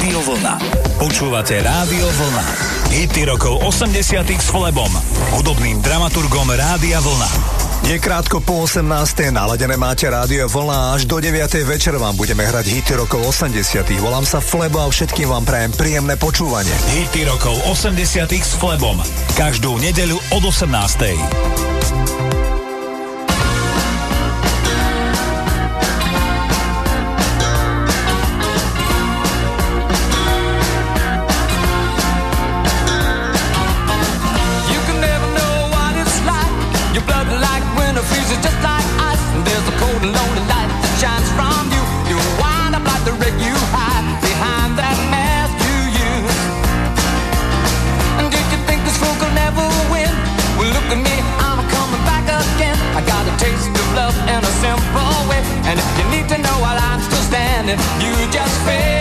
Rádio 0.00 0.32
Vlna. 0.32 0.56
Počúvate 0.96 1.60
Rádio 1.60 2.08
Vlna. 2.08 2.46
Hity 2.88 3.28
rokov 3.28 3.60
80 3.68 4.32
s 4.32 4.48
Flebom, 4.48 4.88
hudobným 5.36 5.84
dramaturgom 5.84 6.48
Rádia 6.56 7.04
Vlna. 7.04 7.28
Je 7.84 8.00
krátko 8.00 8.40
po 8.40 8.64
18. 8.64 8.80
naladené 9.28 9.76
máte 9.76 10.08
rádio 10.08 10.48
Vlna 10.48 10.96
až 10.96 11.04
do 11.04 11.20
9. 11.20 11.36
večer 11.68 12.00
vám 12.00 12.16
budeme 12.16 12.48
hrať 12.48 12.80
hity 12.80 12.96
rokov 12.96 13.28
80. 13.28 13.60
Volám 14.00 14.24
sa 14.24 14.40
Flebo 14.40 14.80
a 14.80 14.88
všetkým 14.88 15.28
vám 15.28 15.44
prajem 15.44 15.76
príjemné 15.76 16.16
počúvanie. 16.16 16.72
Hity 16.96 17.28
rokov 17.28 17.60
80 17.68 18.24
s 18.40 18.56
Flebom. 18.56 19.04
Každú 19.36 19.76
nedeľu 19.84 20.16
od 20.32 20.48
18. 20.48 22.39
if 57.72 58.02
you 58.02 58.30
just 58.32 58.60
fail. 58.66 58.99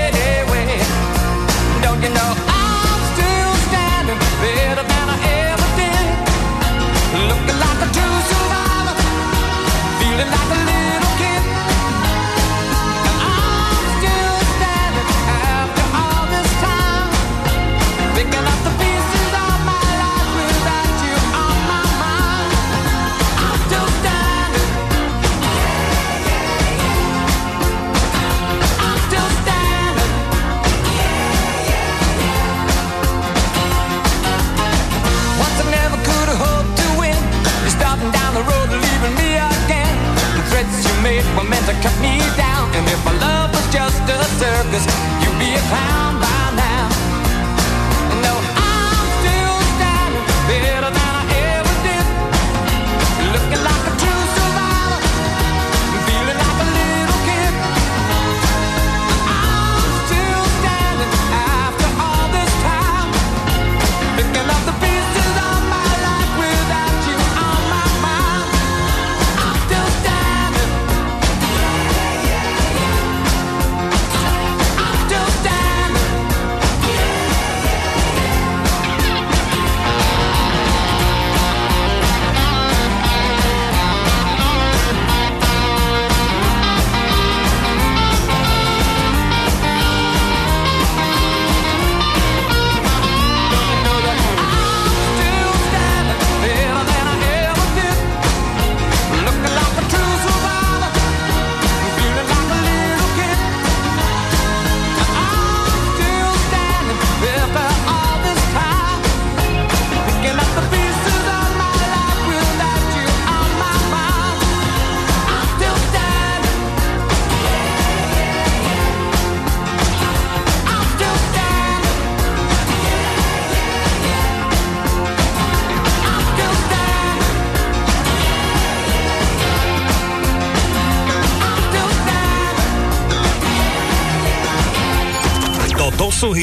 Sú 45.70 45.99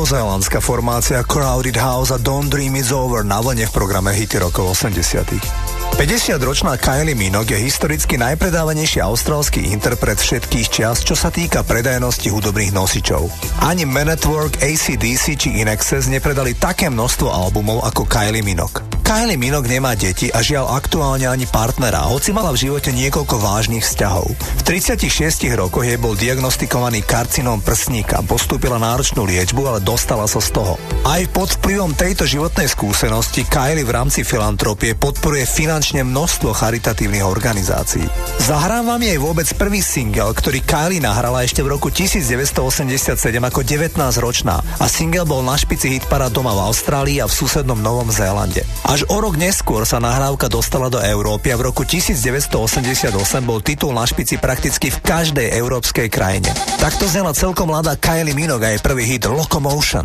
Austrálsko-novozélandská 0.00 0.64
formácia 0.64 1.20
Crowded 1.28 1.76
House 1.76 2.08
a 2.08 2.16
Don't 2.16 2.48
Dream 2.48 2.72
It's 2.80 2.88
Over 2.88 3.20
na 3.20 3.36
vlne 3.36 3.68
v 3.68 3.72
programe 3.76 4.16
Hity 4.16 4.40
rokov 4.40 4.72
80 4.72 5.28
50-ročná 6.00 6.80
Kylie 6.80 7.12
Minogue 7.12 7.52
je 7.52 7.60
historicky 7.60 8.16
najpredávanejší 8.16 9.04
austrálsky 9.04 9.68
interpret 9.68 10.16
všetkých 10.16 10.72
čias, 10.72 11.04
čo 11.04 11.12
sa 11.12 11.28
týka 11.28 11.60
predajnosti 11.68 12.32
hudobných 12.32 12.72
nosičov. 12.72 13.28
Ani 13.60 13.84
Man 13.84 14.08
at 14.08 14.24
Work, 14.24 14.64
ACDC 14.64 15.36
či 15.36 15.60
Inexes 15.60 16.08
nepredali 16.08 16.56
také 16.56 16.88
množstvo 16.88 17.28
albumov 17.28 17.84
ako 17.84 18.08
Kylie 18.08 18.40
Minogue. 18.40 18.89
Kylie 19.10 19.34
Minogue 19.34 19.66
nemá 19.66 19.98
deti 19.98 20.30
a 20.30 20.38
žiaľ 20.38 20.70
aktuálne 20.70 21.26
ani 21.26 21.42
partnera, 21.42 22.06
hoci 22.06 22.30
mala 22.30 22.54
v 22.54 22.62
živote 22.62 22.94
niekoľko 22.94 23.42
vážnych 23.42 23.82
vzťahov. 23.82 24.38
V 24.38 24.62
36 24.62 25.50
rokoch 25.58 25.82
jej 25.82 25.98
bol 25.98 26.14
diagnostikovaný 26.14 27.02
karcinom 27.02 27.58
prsníka, 27.58 28.22
postúpila 28.22 28.78
náročnú 28.78 29.26
liečbu, 29.26 29.66
ale 29.66 29.82
dostala 29.82 30.30
sa 30.30 30.38
z 30.38 30.54
toho. 30.54 30.78
Aj 31.02 31.26
pod 31.34 31.50
vplyvom 31.58 31.90
tejto 31.98 32.22
životnej 32.22 32.70
skúsenosti 32.70 33.42
Kylie 33.50 33.82
v 33.82 33.90
rámci 33.90 34.22
filantropie 34.22 34.94
podporuje 34.94 35.42
finančne 35.42 36.06
množstvo 36.06 36.54
charitatívnych 36.54 37.26
organizácií. 37.26 38.06
Zahrám 38.46 38.94
vám 38.94 39.02
jej 39.02 39.18
vôbec 39.18 39.50
prvý 39.58 39.82
single, 39.82 40.30
ktorý 40.38 40.62
Kylie 40.62 41.02
nahrala 41.02 41.42
ešte 41.42 41.66
v 41.66 41.74
roku 41.74 41.90
1987 41.90 43.18
ako 43.26 43.60
19-ročná 43.66 44.62
a 44.78 44.86
single 44.86 45.26
bol 45.26 45.42
na 45.42 45.58
špici 45.58 45.98
hitpara 45.98 46.30
doma 46.30 46.54
v 46.54 46.62
Austrálii 46.70 47.18
a 47.18 47.26
v 47.26 47.34
susednom 47.34 47.82
Novom 47.82 48.06
Zélande. 48.14 48.62
Až 48.86 48.99
až 49.00 49.08
o 49.08 49.16
rok 49.16 49.40
neskôr 49.40 49.88
sa 49.88 49.96
nahrávka 49.96 50.52
dostala 50.52 50.92
do 50.92 51.00
Európy 51.00 51.48
a 51.48 51.56
v 51.56 51.72
roku 51.72 51.88
1988 51.88 53.08
bol 53.48 53.64
titul 53.64 53.96
na 53.96 54.04
špici 54.04 54.36
prakticky 54.36 54.92
v 54.92 55.00
každej 55.00 55.56
európskej 55.56 56.12
krajine. 56.12 56.52
Takto 56.76 57.08
znela 57.08 57.32
celkom 57.32 57.72
mladá 57.72 57.96
Kylie 57.96 58.36
Minogue 58.36 58.68
a 58.68 58.76
jej 58.76 58.84
prvý 58.84 59.08
hit 59.08 59.24
Locomotion. 59.24 60.04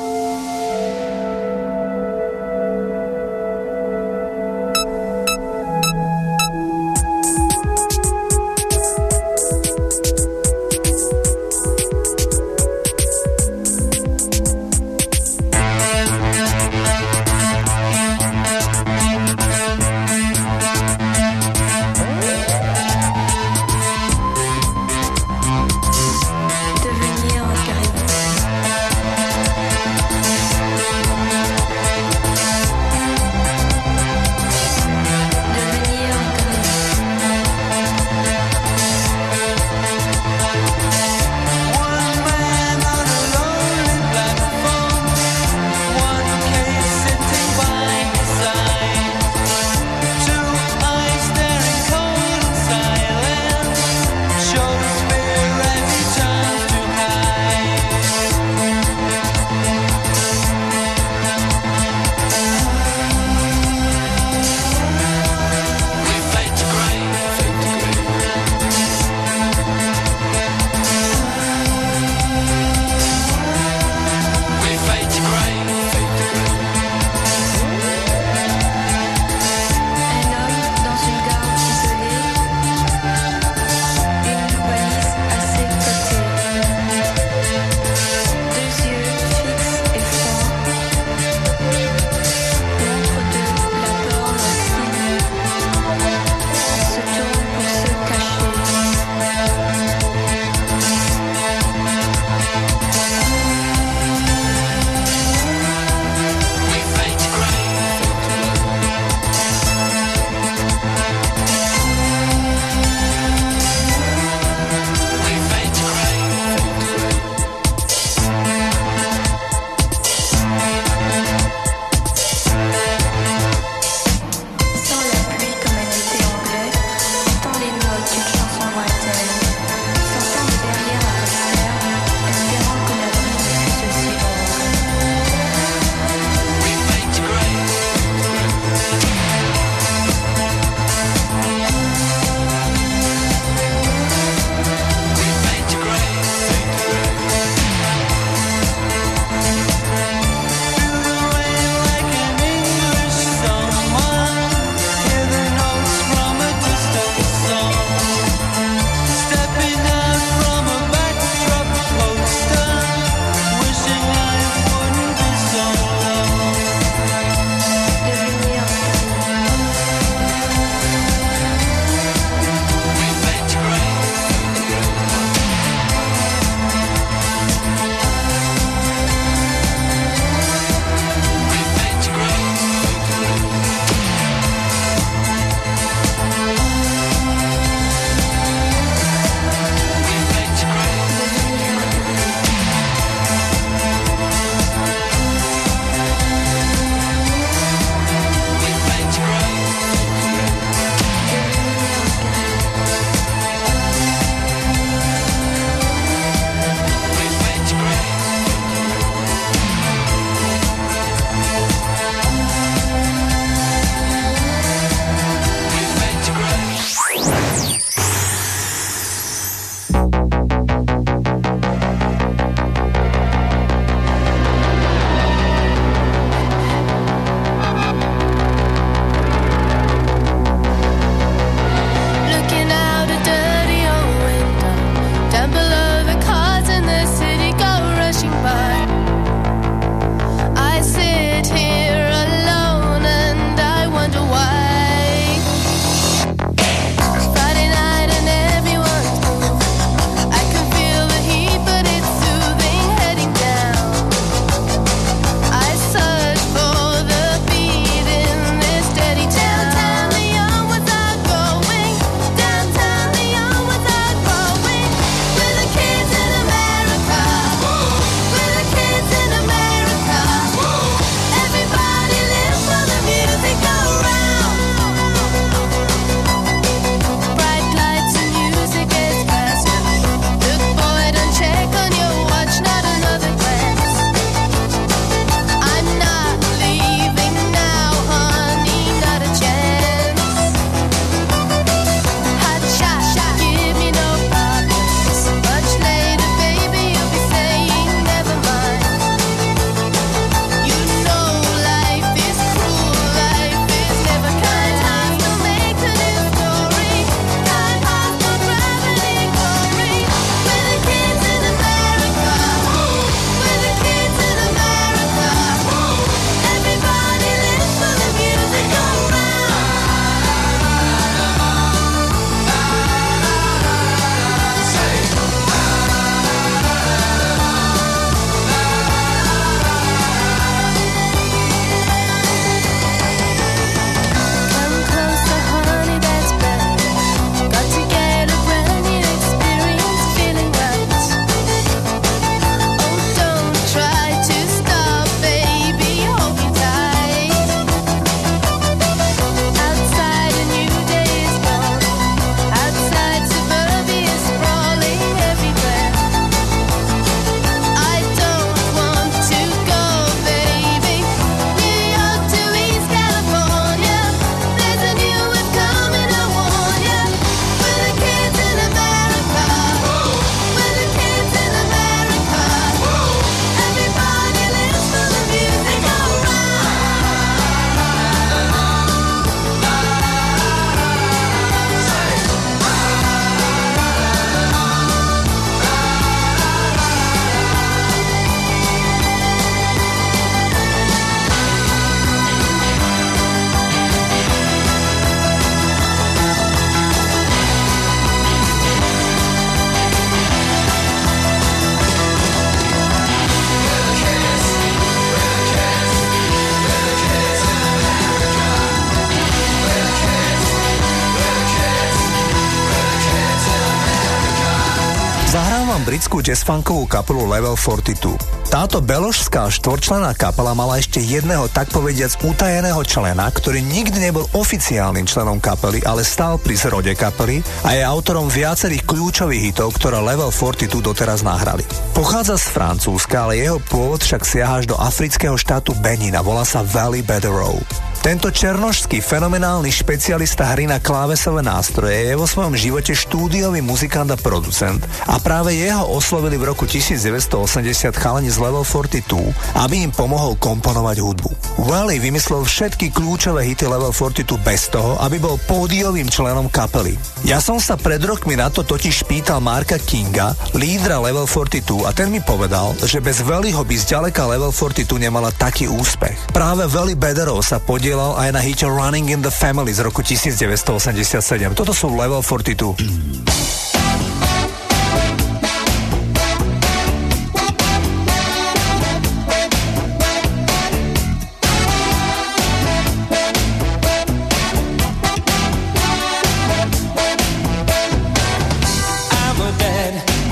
britskú 415.87 416.19
jazzfunkovú 416.19 416.83
kapelu 416.91 417.23
Level 417.31 417.55
42. 417.55 418.51
Táto 418.51 418.83
beložská 418.83 419.47
štvorčlená 419.47 420.11
kapela 420.19 420.51
mala 420.51 420.75
ešte 420.75 420.99
jedného 420.99 421.47
tak 421.47 421.71
povediac 421.71 422.11
utajeného 422.19 422.83
člena, 422.83 423.31
ktorý 423.31 423.63
nikdy 423.63 424.11
nebol 424.11 424.27
oficiálnym 424.35 425.07
členom 425.07 425.39
kapely, 425.39 425.79
ale 425.87 426.03
stál 426.03 426.35
pri 426.35 426.59
zrode 426.59 426.91
kapely 426.91 427.39
a 427.63 427.79
je 427.79 427.87
autorom 427.87 428.27
viacerých 428.27 428.83
kľúčových 428.83 429.55
hitov, 429.55 429.71
ktoré 429.79 430.03
Level 430.03 430.35
42 430.35 430.83
doteraz 430.83 431.23
nahrali. 431.23 431.63
Pochádza 431.95 432.35
z 432.35 432.51
Francúzska, 432.51 433.31
ale 433.31 433.39
jeho 433.39 433.63
pôvod 433.71 434.03
však 434.03 434.27
siaha 434.27 434.59
až 434.59 434.67
do 434.67 434.75
afrického 434.75 435.39
štátu 435.39 435.71
Benin 435.79 436.19
a 436.19 436.21
volá 436.25 436.43
sa 436.43 436.59
Valley 436.67 436.99
Bedrow. 436.99 437.55
Tento 438.01 438.33
černošský 438.33 438.97
fenomenálny 438.97 439.69
špecialista 439.69 440.49
hry 440.57 440.65
na 440.65 440.81
klávesové 440.81 441.45
nástroje 441.45 442.09
je 442.09 442.17
vo 442.17 442.25
svojom 442.25 442.57
živote 442.57 442.97
štúdiový 442.97 443.61
muzikant 443.61 444.09
a 444.09 444.17
producent 444.17 444.81
a 445.05 445.21
práve 445.21 445.53
jeho 445.53 445.85
oslovili 445.85 446.33
v 446.33 446.49
roku 446.49 446.65
1980 446.65 447.93
chalani 447.93 448.33
z 448.33 448.41
Level 448.41 448.65
42, 448.65 449.05
aby 449.53 449.85
im 449.85 449.93
pomohol 449.93 450.33
komponovať 450.41 450.97
hudbu. 450.97 451.29
Wally 451.69 452.01
vymyslel 452.01 452.41
všetky 452.41 452.89
kľúčové 452.89 453.45
hity 453.45 453.69
Level 453.69 453.93
42 453.93 454.33
bez 454.41 454.73
toho, 454.73 454.97
aby 455.05 455.21
bol 455.21 455.37
pódiovým 455.45 456.09
členom 456.09 456.49
kapely. 456.49 456.97
Ja 457.21 457.37
som 457.37 457.61
sa 457.61 457.77
pred 457.77 458.01
rokmi 458.01 458.33
na 458.33 458.49
to 458.49 458.65
totiž 458.65 459.05
pýtal 459.05 459.45
Marka 459.45 459.77
Kinga, 459.77 460.33
lídra 460.57 460.97
Level 460.97 461.29
42 461.29 461.85
a 461.85 461.93
ten 461.93 462.09
mi 462.09 462.17
povedal, 462.17 462.73
že 462.81 462.97
bez 462.97 463.21
Valleyho 463.21 463.61
by 463.61 463.77
zďaleka 463.77 464.25
Level 464.25 464.49
42 464.49 464.89
nemala 464.97 465.29
taký 465.37 465.69
úspech. 465.69 466.33
Práve 466.33 466.65
Valley 466.65 466.97
Bederov 466.97 467.45
sa 467.45 467.61
podiel 467.61 467.90
podielal 467.91 468.15
aj 468.15 468.29
na 468.31 468.39
hite 468.39 468.63
Running 468.63 469.11
in 469.11 469.19
the 469.19 469.27
Family 469.27 469.75
z 469.75 469.83
roku 469.83 469.99
1987. 469.99 471.11
Toto 471.59 471.75
sú 471.75 471.91
Level 471.91 472.23
42. 472.23 472.71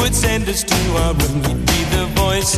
send 0.09 0.49
us 0.49 0.63
to 0.63 0.75
our 1.03 1.13
room. 1.13 1.43
Be 1.43 1.79
the 1.91 2.07
voice. 2.15 2.55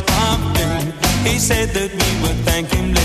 He 1.26 1.38
said 1.38 1.70
that 1.74 1.90
we 1.90 2.10
would 2.22 2.38
thank 2.46 2.70
him 2.70 2.94
later. 2.94 3.01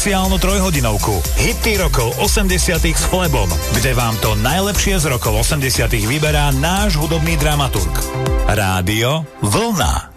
špeciálnu 0.00 0.40
trojhodinovku 0.40 1.12
Hity 1.44 1.76
rokov 1.76 2.16
80 2.24 2.56
s 2.88 3.04
Flebom, 3.12 3.44
kde 3.76 3.92
vám 3.92 4.16
to 4.24 4.32
najlepšie 4.32 4.96
z 4.96 5.12
rokov 5.12 5.44
80 5.44 5.92
vyberá 6.08 6.48
náš 6.56 6.96
hudobný 6.96 7.36
dramaturg. 7.36 7.92
Rádio 8.48 9.28
Vlna. 9.44 10.08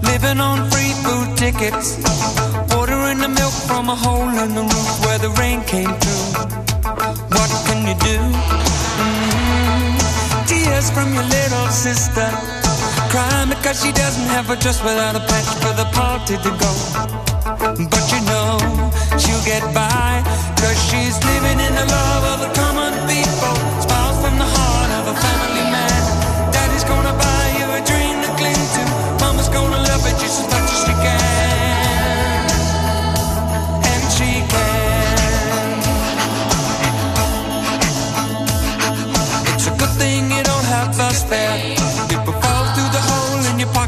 Living 0.00 0.40
on 0.40 0.64
free 0.72 0.96
food 1.04 1.28
tickets 1.36 2.00
from 3.66 3.88
a 3.88 3.94
hole 3.94 4.28
in 4.28 4.54
the 4.54 4.62
roof 4.62 5.04
where 5.04 5.18
the 5.18 5.30
rain 5.40 5.62
came 5.64 5.92
through. 6.02 6.26
What 7.34 7.50
can 7.66 7.86
you 7.88 7.96
do? 8.10 8.18
Mm-hmm. 9.00 10.46
Tears 10.46 10.90
from 10.90 11.14
your 11.14 11.24
little 11.24 11.68
sister. 11.68 12.28
Crying 13.12 13.48
because 13.48 13.82
she 13.82 13.92
doesn't 13.92 14.28
have 14.36 14.50
a 14.50 14.56
dress 14.56 14.82
without 14.82 15.16
a 15.16 15.20
patch 15.20 15.48
for 15.62 15.72
the 15.80 15.86
party 15.92 16.36
to 16.46 16.50
go. 16.64 16.72
But 17.92 18.04
you 18.12 18.20
know 18.30 18.58
she'll 19.18 19.44
get 19.44 19.62
by 19.74 20.22
Cause 20.64 20.80
she's 20.88 21.22
living 21.24 21.60
in 21.60 21.74
the 21.74 21.84
love 21.84 22.24
of 22.32 22.38
the 22.40 22.50
common 22.58 22.73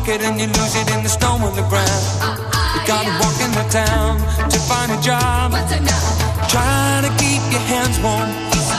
pocket 0.07 0.23
And 0.23 0.41
you 0.41 0.47
lose 0.47 0.75
it 0.77 0.89
in 0.95 1.03
the 1.03 1.09
snow 1.09 1.35
on 1.43 1.55
the 1.55 1.67
ground. 1.69 2.03
You 2.75 2.81
gotta 2.87 3.11
walk 3.21 3.37
in 3.43 3.53
the 3.53 3.67
town 3.71 4.19
to 4.51 4.59
find 4.71 4.93
a 4.93 5.01
job. 5.03 5.53
Trying 6.49 7.03
to 7.07 7.13
keep 7.19 7.43
your 7.51 7.65
hands 7.73 7.99
warm. 8.01 8.31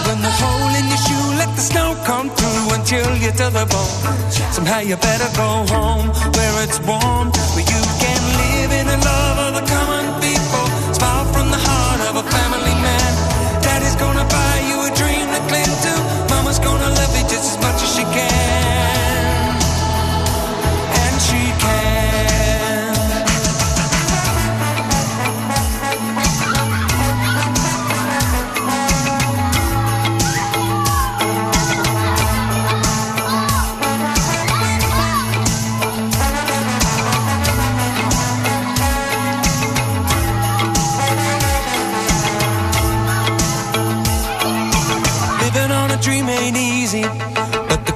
When 0.07 0.21
the 0.21 0.31
hole 0.39 0.73
in 0.79 0.87
your 0.87 1.01
shoe 1.05 1.27
let 1.35 1.51
the 1.55 1.61
snow 1.61 1.95
come 2.05 2.29
through 2.29 2.75
until 2.75 3.07
you're 3.17 3.37
to 3.43 3.49
the 3.51 3.65
bone. 3.67 4.31
Somehow 4.55 4.79
you 4.79 4.95
better 4.95 5.29
go 5.35 5.65
home 5.75 6.07
where 6.35 6.55
it's 6.63 6.79
warm 6.87 7.27
Where 7.55 7.67
you 7.73 7.81
can 8.03 8.21
live 8.41 8.71
in 8.79 8.85
the 8.87 8.99
love 9.09 9.37
of 9.45 9.51
the 9.57 9.65
common 9.67 10.05
people. 10.23 10.65
Smile 10.95 11.25
from 11.33 11.51
the 11.51 11.57
heart 11.57 11.76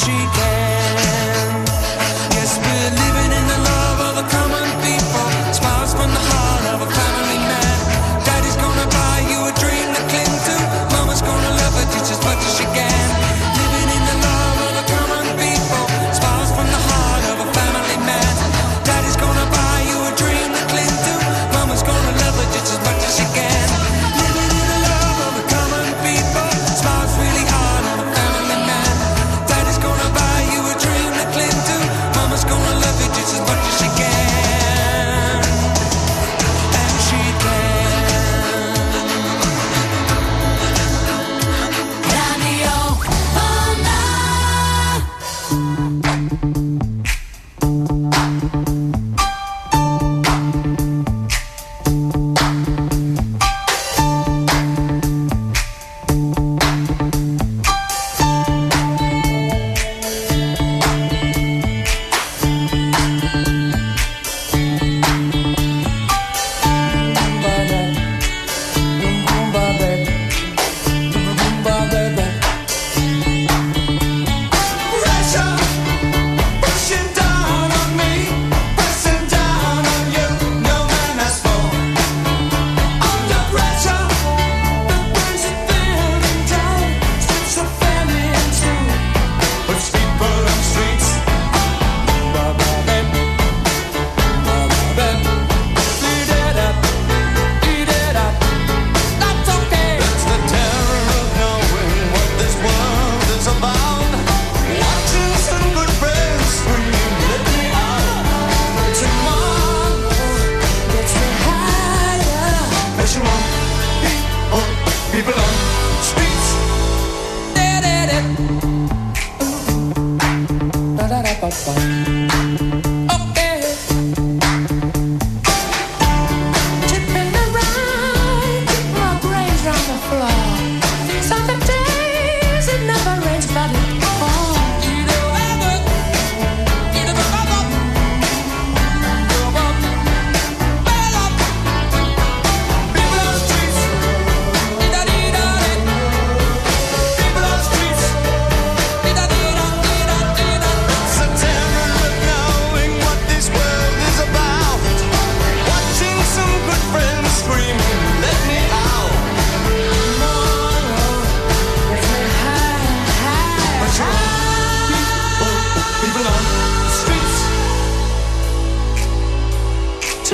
She 0.00 0.12
can. 0.12 0.59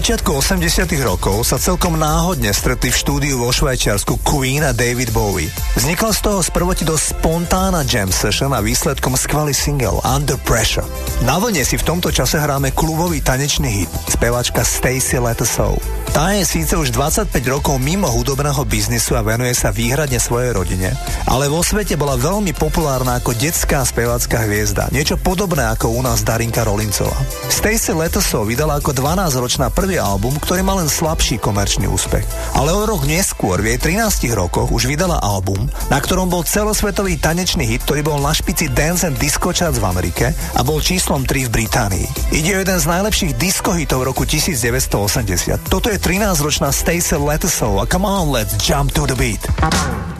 Začiatku 0.00 0.32
80 0.32 0.96
rokov 1.04 1.44
sa 1.44 1.60
celkom 1.60 2.00
náhodne 2.00 2.48
stretli 2.56 2.88
v 2.88 2.96
štúdiu 2.96 3.36
vo 3.36 3.52
Švajčiarsku 3.52 4.24
Queen 4.24 4.64
a 4.64 4.72
David 4.72 5.12
Bowie. 5.12 5.52
Vznikla 5.76 6.16
z 6.16 6.20
toho 6.24 6.40
sprvoti 6.40 6.88
dosť 6.88 7.20
spontánna 7.20 7.84
jam 7.84 8.08
session 8.08 8.56
a 8.56 8.64
výsledkom 8.64 9.12
skvelý 9.12 9.52
single 9.52 10.00
Under 10.00 10.40
Pressure. 10.48 10.88
Na 11.28 11.36
vlne 11.36 11.60
si 11.68 11.76
v 11.76 11.84
tomto 11.84 12.08
čase 12.08 12.40
hráme 12.40 12.72
klubový 12.72 13.20
tanečný 13.20 13.84
hit, 13.84 13.92
spevačka 14.08 14.64
Stacey 14.64 15.20
Letesow. 15.20 15.76
Tá 16.10 16.34
je 16.34 16.42
síce 16.42 16.74
už 16.74 16.90
25 16.90 17.30
rokov 17.46 17.78
mimo 17.78 18.10
hudobného 18.10 18.66
biznisu 18.66 19.14
a 19.14 19.22
venuje 19.22 19.54
sa 19.54 19.70
výhradne 19.70 20.18
svojej 20.18 20.50
rodine, 20.50 20.90
ale 21.30 21.46
vo 21.46 21.62
svete 21.62 21.94
bola 21.94 22.18
veľmi 22.18 22.50
populárna 22.50 23.22
ako 23.22 23.30
detská 23.38 23.86
spevácka 23.86 24.42
hviezda, 24.42 24.90
niečo 24.90 25.14
podobné 25.14 25.70
ako 25.70 25.94
u 25.94 26.02
nás 26.02 26.26
Darinka 26.26 26.66
Rolincová. 26.66 27.14
Stacey 27.46 27.94
Letesow 27.94 28.42
vydala 28.42 28.82
ako 28.82 28.90
12-ročná 28.90 29.70
prvý 29.70 30.02
album, 30.02 30.34
ktorý 30.42 30.66
mal 30.66 30.82
len 30.82 30.90
slabší 30.90 31.38
komerčný 31.38 31.86
úspech. 31.86 32.26
Ale 32.58 32.74
o 32.74 32.82
rok 32.90 33.06
neskôr, 33.06 33.62
v 33.62 33.78
jej 33.78 33.94
13 33.94 34.34
rokoch, 34.34 34.74
už 34.74 34.90
vydala 34.90 35.22
album, 35.22 35.70
na 35.94 35.98
ktorom 36.02 36.26
bol 36.26 36.42
celosvetový 36.42 37.22
tanečný 37.22 37.70
hit, 37.70 37.86
ktorý 37.86 38.02
bol 38.02 38.18
na 38.18 38.34
špici 38.34 38.66
Dance 38.66 39.06
and 39.06 39.14
Disco 39.14 39.54
Charts 39.54 39.78
v 39.78 39.86
Amerike 39.86 40.34
a 40.58 40.60
bol 40.66 40.82
číslom 40.82 41.22
3 41.22 41.46
v 41.46 41.50
Británii. 41.54 42.06
Ide 42.34 42.50
o 42.58 42.60
jeden 42.66 42.78
z 42.82 42.86
najlepších 42.90 43.38
disco 43.38 43.70
hitov 43.78 44.02
roku 44.02 44.26
1980. 44.26 45.70
Toto 45.70 45.86
je 45.86 45.99
13-ročná 46.00 46.72
Stacey 46.72 47.16
Letesow 47.16 47.80
a 47.80 47.86
come 47.86 48.04
on, 48.04 48.32
let's 48.32 48.56
jump 48.56 48.92
to 48.92 49.06
the 49.06 49.14
beat. 49.14 50.19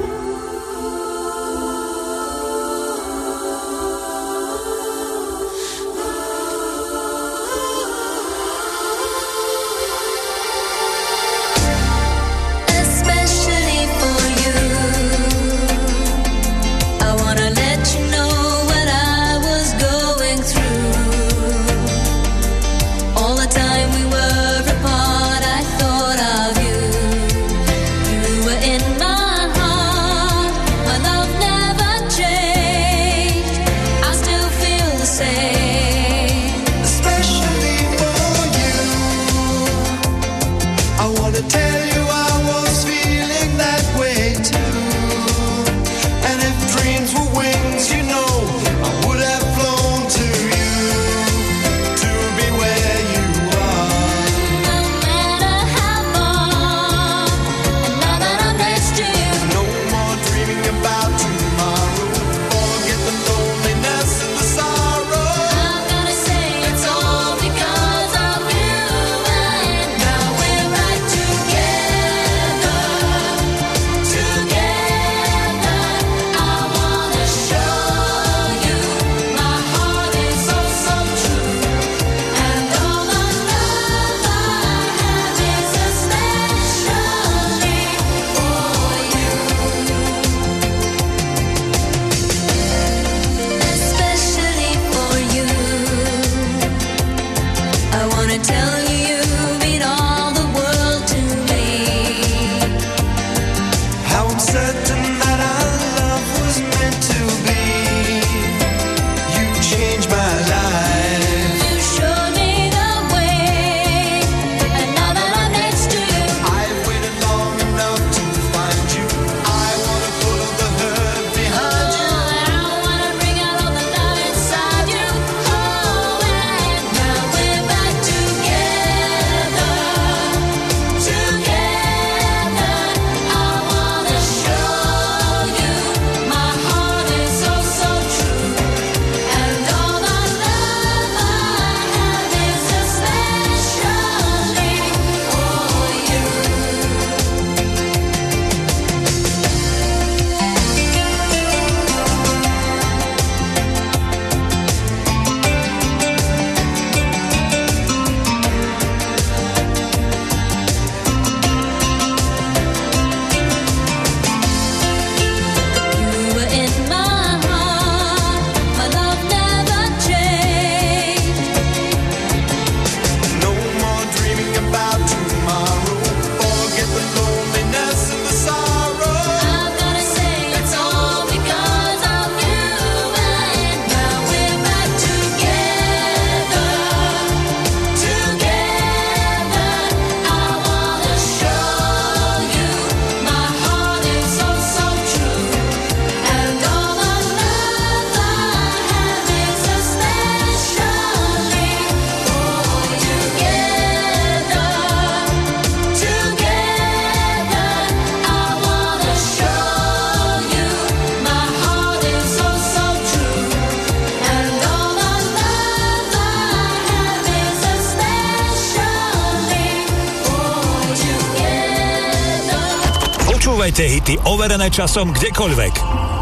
overené 224.41 224.73
časom 224.73 225.13
kdekoľvek. 225.13 225.73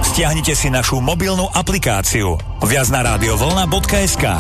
Stiahnite 0.04 0.52
si 0.52 0.68
našu 0.68 1.00
mobilnú 1.00 1.48
aplikáciu 1.56 2.36
viac 2.68 2.92
na 2.92 3.16
radiovolna.sk 3.16 4.36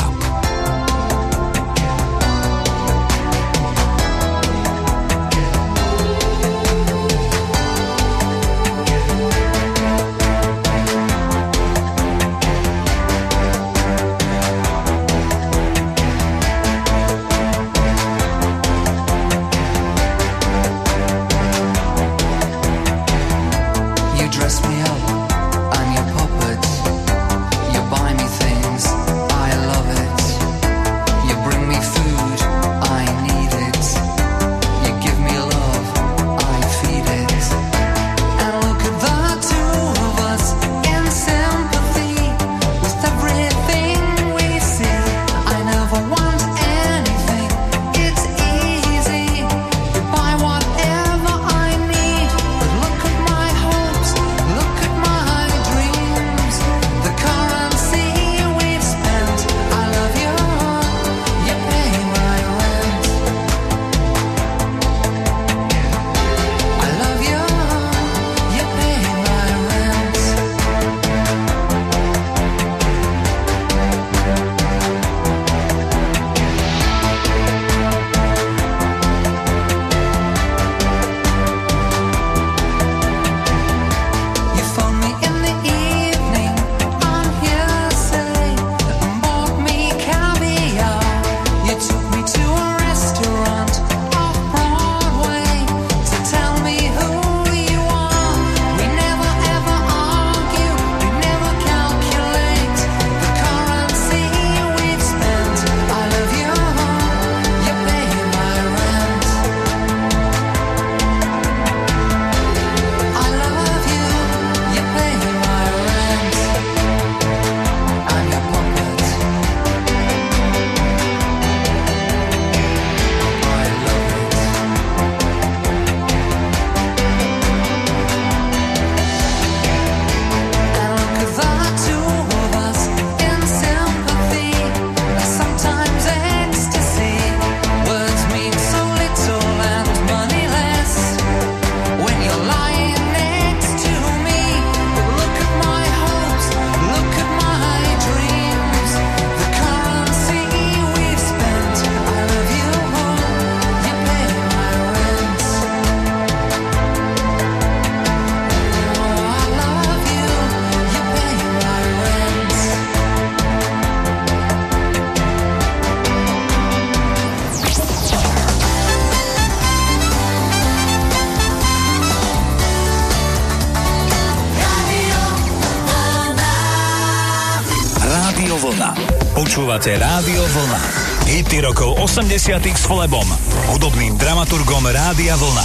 Počúvate 179.79 180.03
Rádio 180.03 180.43
Vlna. 180.43 180.81
Hity 181.23 181.63
rokov 181.63 182.03
80 182.03 182.51
s 182.67 182.83
Flebom, 182.83 183.23
hudobným 183.71 184.19
dramaturgom 184.19 184.83
Rádia 184.83 185.39
Vlna. 185.39 185.63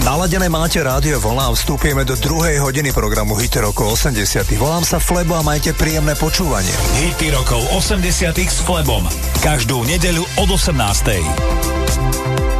Naladené 0.00 0.48
máte 0.48 0.80
rádio 0.80 1.20
Vlna 1.20 1.44
a 1.44 1.52
vstúpime 1.52 2.08
do 2.08 2.16
druhej 2.16 2.56
hodiny 2.56 2.88
programu 2.88 3.36
Hity 3.36 3.60
rokov 3.60 4.00
80 4.00 4.48
Volám 4.56 4.80
sa 4.80 4.96
Flebo 4.96 5.36
a 5.36 5.44
majte 5.44 5.76
príjemné 5.76 6.16
počúvanie. 6.16 6.72
Hity 7.04 7.36
rokov 7.36 7.60
80 7.76 8.32
s 8.32 8.64
Flebom. 8.64 9.04
Každú 9.44 9.84
nedeľu 9.84 10.24
od 10.40 10.56
18. 10.56 12.59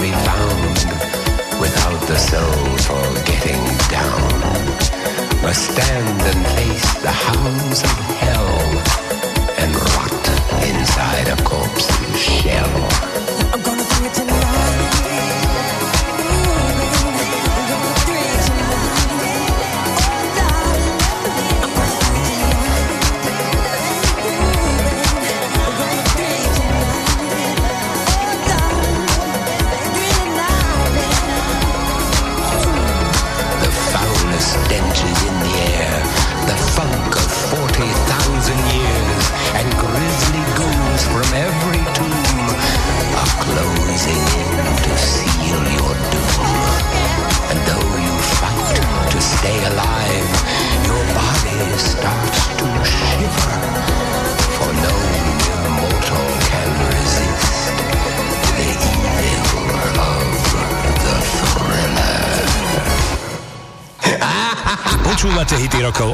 be 0.00 0.10
found 0.10 0.78
without 1.60 2.00
the 2.08 2.16
soul 2.16 2.78
for 2.86 3.24
getting 3.24 3.62
down. 3.88 4.40
Must 5.42 5.70
stand 5.70 6.22
and 6.22 6.46
face 6.56 6.94
the 7.02 7.10
hounds 7.10 7.82
of 7.82 7.90
hell. 7.90 8.23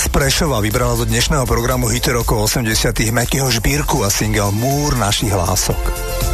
Z 0.00 0.08
Prešova 0.08 0.64
vybrala 0.64 0.96
do 0.96 1.04
dnešného 1.04 1.44
programu 1.44 1.92
hity 1.92 2.16
rokov 2.16 2.48
80 2.48 3.12
Mekyho 3.12 3.52
žbírku 3.52 4.00
a 4.00 4.08
single 4.08 4.48
Múr 4.48 4.96
našich 4.96 5.28
hlások. 5.28 5.76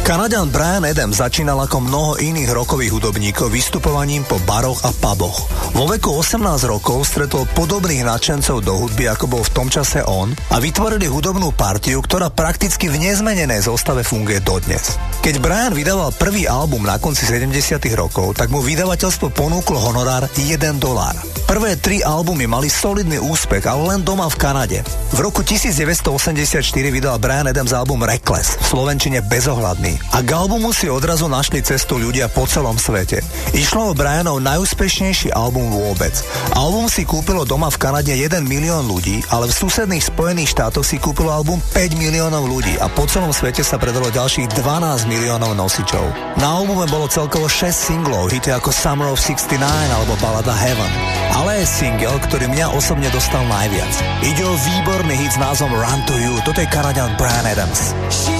Kanadian 0.07 0.47
Brian 0.55 0.87
Adams 0.87 1.19
začínal 1.19 1.59
ako 1.67 1.83
mnoho 1.83 2.11
iných 2.15 2.55
rokových 2.55 2.95
hudobníkov 2.95 3.51
vystupovaním 3.51 4.23
po 4.23 4.39
baroch 4.47 4.79
a 4.87 4.95
puboch. 4.95 5.51
Vo 5.75 5.83
veku 5.83 6.15
18 6.23 6.47
rokov 6.63 7.11
stretol 7.11 7.43
podobných 7.51 8.07
nadšencov 8.07 8.63
do 8.63 8.71
hudby, 8.79 9.11
ako 9.11 9.27
bol 9.27 9.43
v 9.43 9.51
tom 9.51 9.67
čase 9.67 9.99
on 10.07 10.31
a 10.31 10.63
vytvorili 10.63 11.11
hudobnú 11.11 11.51
partiu, 11.51 11.99
ktorá 11.99 12.31
prakticky 12.31 12.87
v 12.87 13.03
nezmenenej 13.03 13.67
zostave 13.67 14.07
funguje 14.07 14.39
dodnes. 14.39 14.95
Keď 15.27 15.43
Brian 15.43 15.75
vydával 15.75 16.15
prvý 16.15 16.47
album 16.47 16.87
na 16.87 17.03
konci 17.03 17.27
70 17.27 17.51
rokov, 17.99 18.31
tak 18.39 18.47
mu 18.47 18.63
vydavateľstvo 18.63 19.35
ponúklo 19.35 19.75
honorár 19.75 20.23
1 20.39 20.55
dolár. 20.79 21.19
Prvé 21.51 21.75
tri 21.75 21.99
albumy 21.99 22.47
mali 22.47 22.71
solidný 22.71 23.19
úspech, 23.19 23.67
ale 23.67 23.91
len 23.91 24.07
doma 24.07 24.31
v 24.31 24.39
Kanade. 24.39 24.79
V 25.11 25.19
roku 25.19 25.43
1984 25.43 26.63
vydal 26.91 27.19
Brian 27.19 27.47
Adams 27.51 27.75
album 27.75 28.07
Reckless, 28.07 28.55
v 28.55 28.65
slovenčine 28.71 29.19
bezohľadný. 29.19 29.96
A 30.15 30.25
k 30.25 30.29
albumu 30.33 30.73
si 30.73 30.89
odrazu 30.89 31.29
našli 31.29 31.61
cestu 31.61 32.01
ľudia 32.01 32.31
po 32.31 32.49
celom 32.49 32.77
svete. 32.79 33.21
Išlo 33.53 33.91
o 33.91 33.97
Brianov 33.97 34.41
najúspešnejší 34.41 35.35
album 35.35 35.69
vôbec. 35.69 36.13
Album 36.53 36.89
si 36.89 37.03
kúpilo 37.03 37.43
doma 37.43 37.69
v 37.73 37.77
Kanade 37.81 38.13
1 38.13 38.41
milión 38.45 38.85
ľudí, 38.87 39.21
ale 39.33 39.49
v 39.49 39.57
susedných 39.57 40.05
Spojených 40.05 40.53
štátoch 40.53 40.85
si 40.85 41.01
kúpilo 41.01 41.33
album 41.33 41.57
5 41.73 41.97
miliónov 41.97 42.45
ľudí 42.45 42.77
a 42.77 42.87
po 42.87 43.09
celom 43.09 43.33
svete 43.33 43.65
sa 43.65 43.81
predalo 43.81 44.13
ďalších 44.13 44.53
12 44.55 45.09
miliónov 45.09 45.57
nosičov. 45.57 46.05
Na 46.37 46.61
albume 46.61 46.85
bolo 46.87 47.09
celkovo 47.09 47.49
6 47.49 47.69
singlov, 47.73 48.29
hity 48.29 48.53
ako 48.53 48.69
Summer 48.69 49.09
of 49.09 49.19
69 49.19 49.57
alebo 49.65 50.13
balada 50.21 50.53
Heaven. 50.53 50.91
Ale 51.33 51.61
je 51.61 51.65
single, 51.65 52.17
ktorý 52.29 52.45
mňa 52.53 52.73
osobne 52.73 53.09
dostal 53.09 53.41
najviac. 53.49 53.93
Ide 54.21 54.43
o 54.45 54.53
výborný 54.53 55.13
hit 55.17 55.33
s 55.33 55.41
názvom 55.41 55.73
Run 55.73 56.01
to 56.05 56.15
You, 56.17 56.37
toto 56.45 56.61
je 56.61 56.69
Kanadian 56.69 57.13
Brian 57.17 57.45
Adams. 57.49 57.93
She 58.13 58.36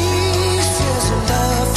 love 1.09 1.76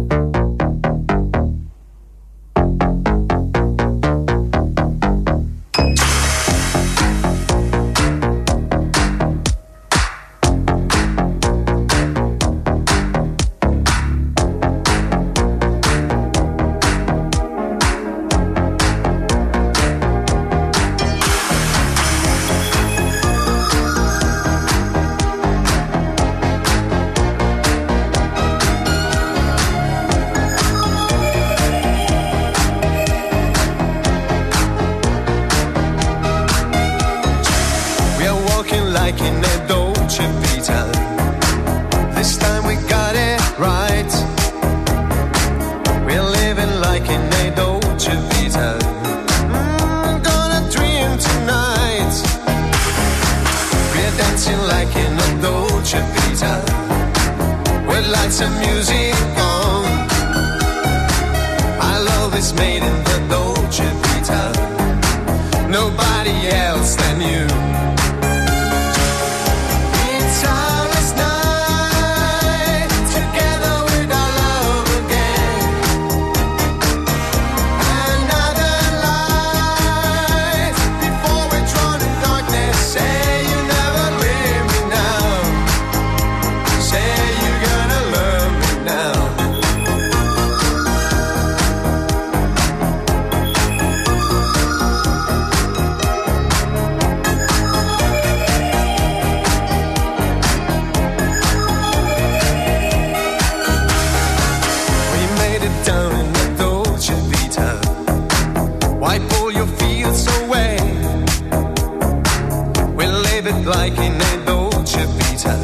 I 113.97 114.09
ne 114.09 114.43
dolce 114.45 115.05
vita. 115.17 115.57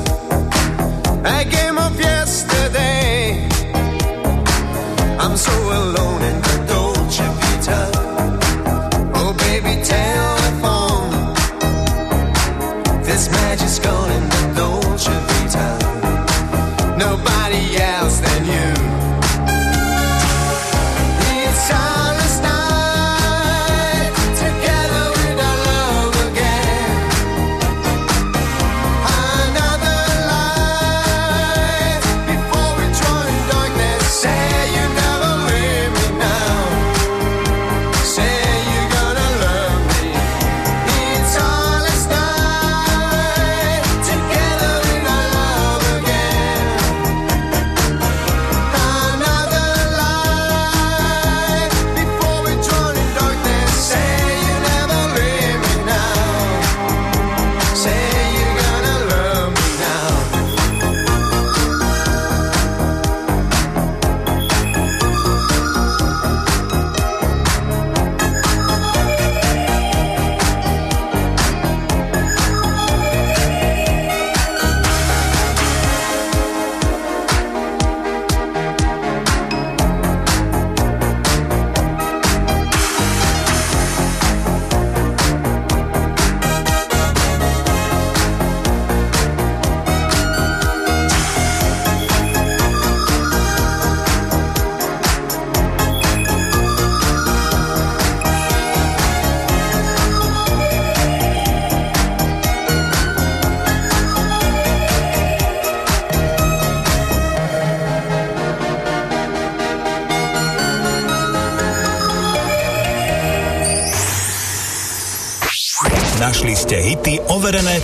Night. 117.53 117.77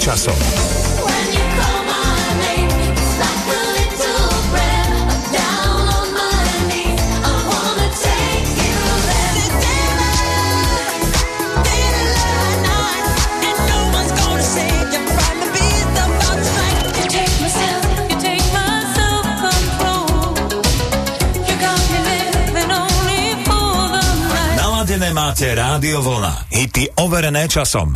Naladené 24.84 25.15
máte 25.15 25.56
Rádio 25.56 26.03
Vlna. 26.03 26.52
Hity 26.52 26.91
overené 26.99 27.48
časom. 27.48 27.95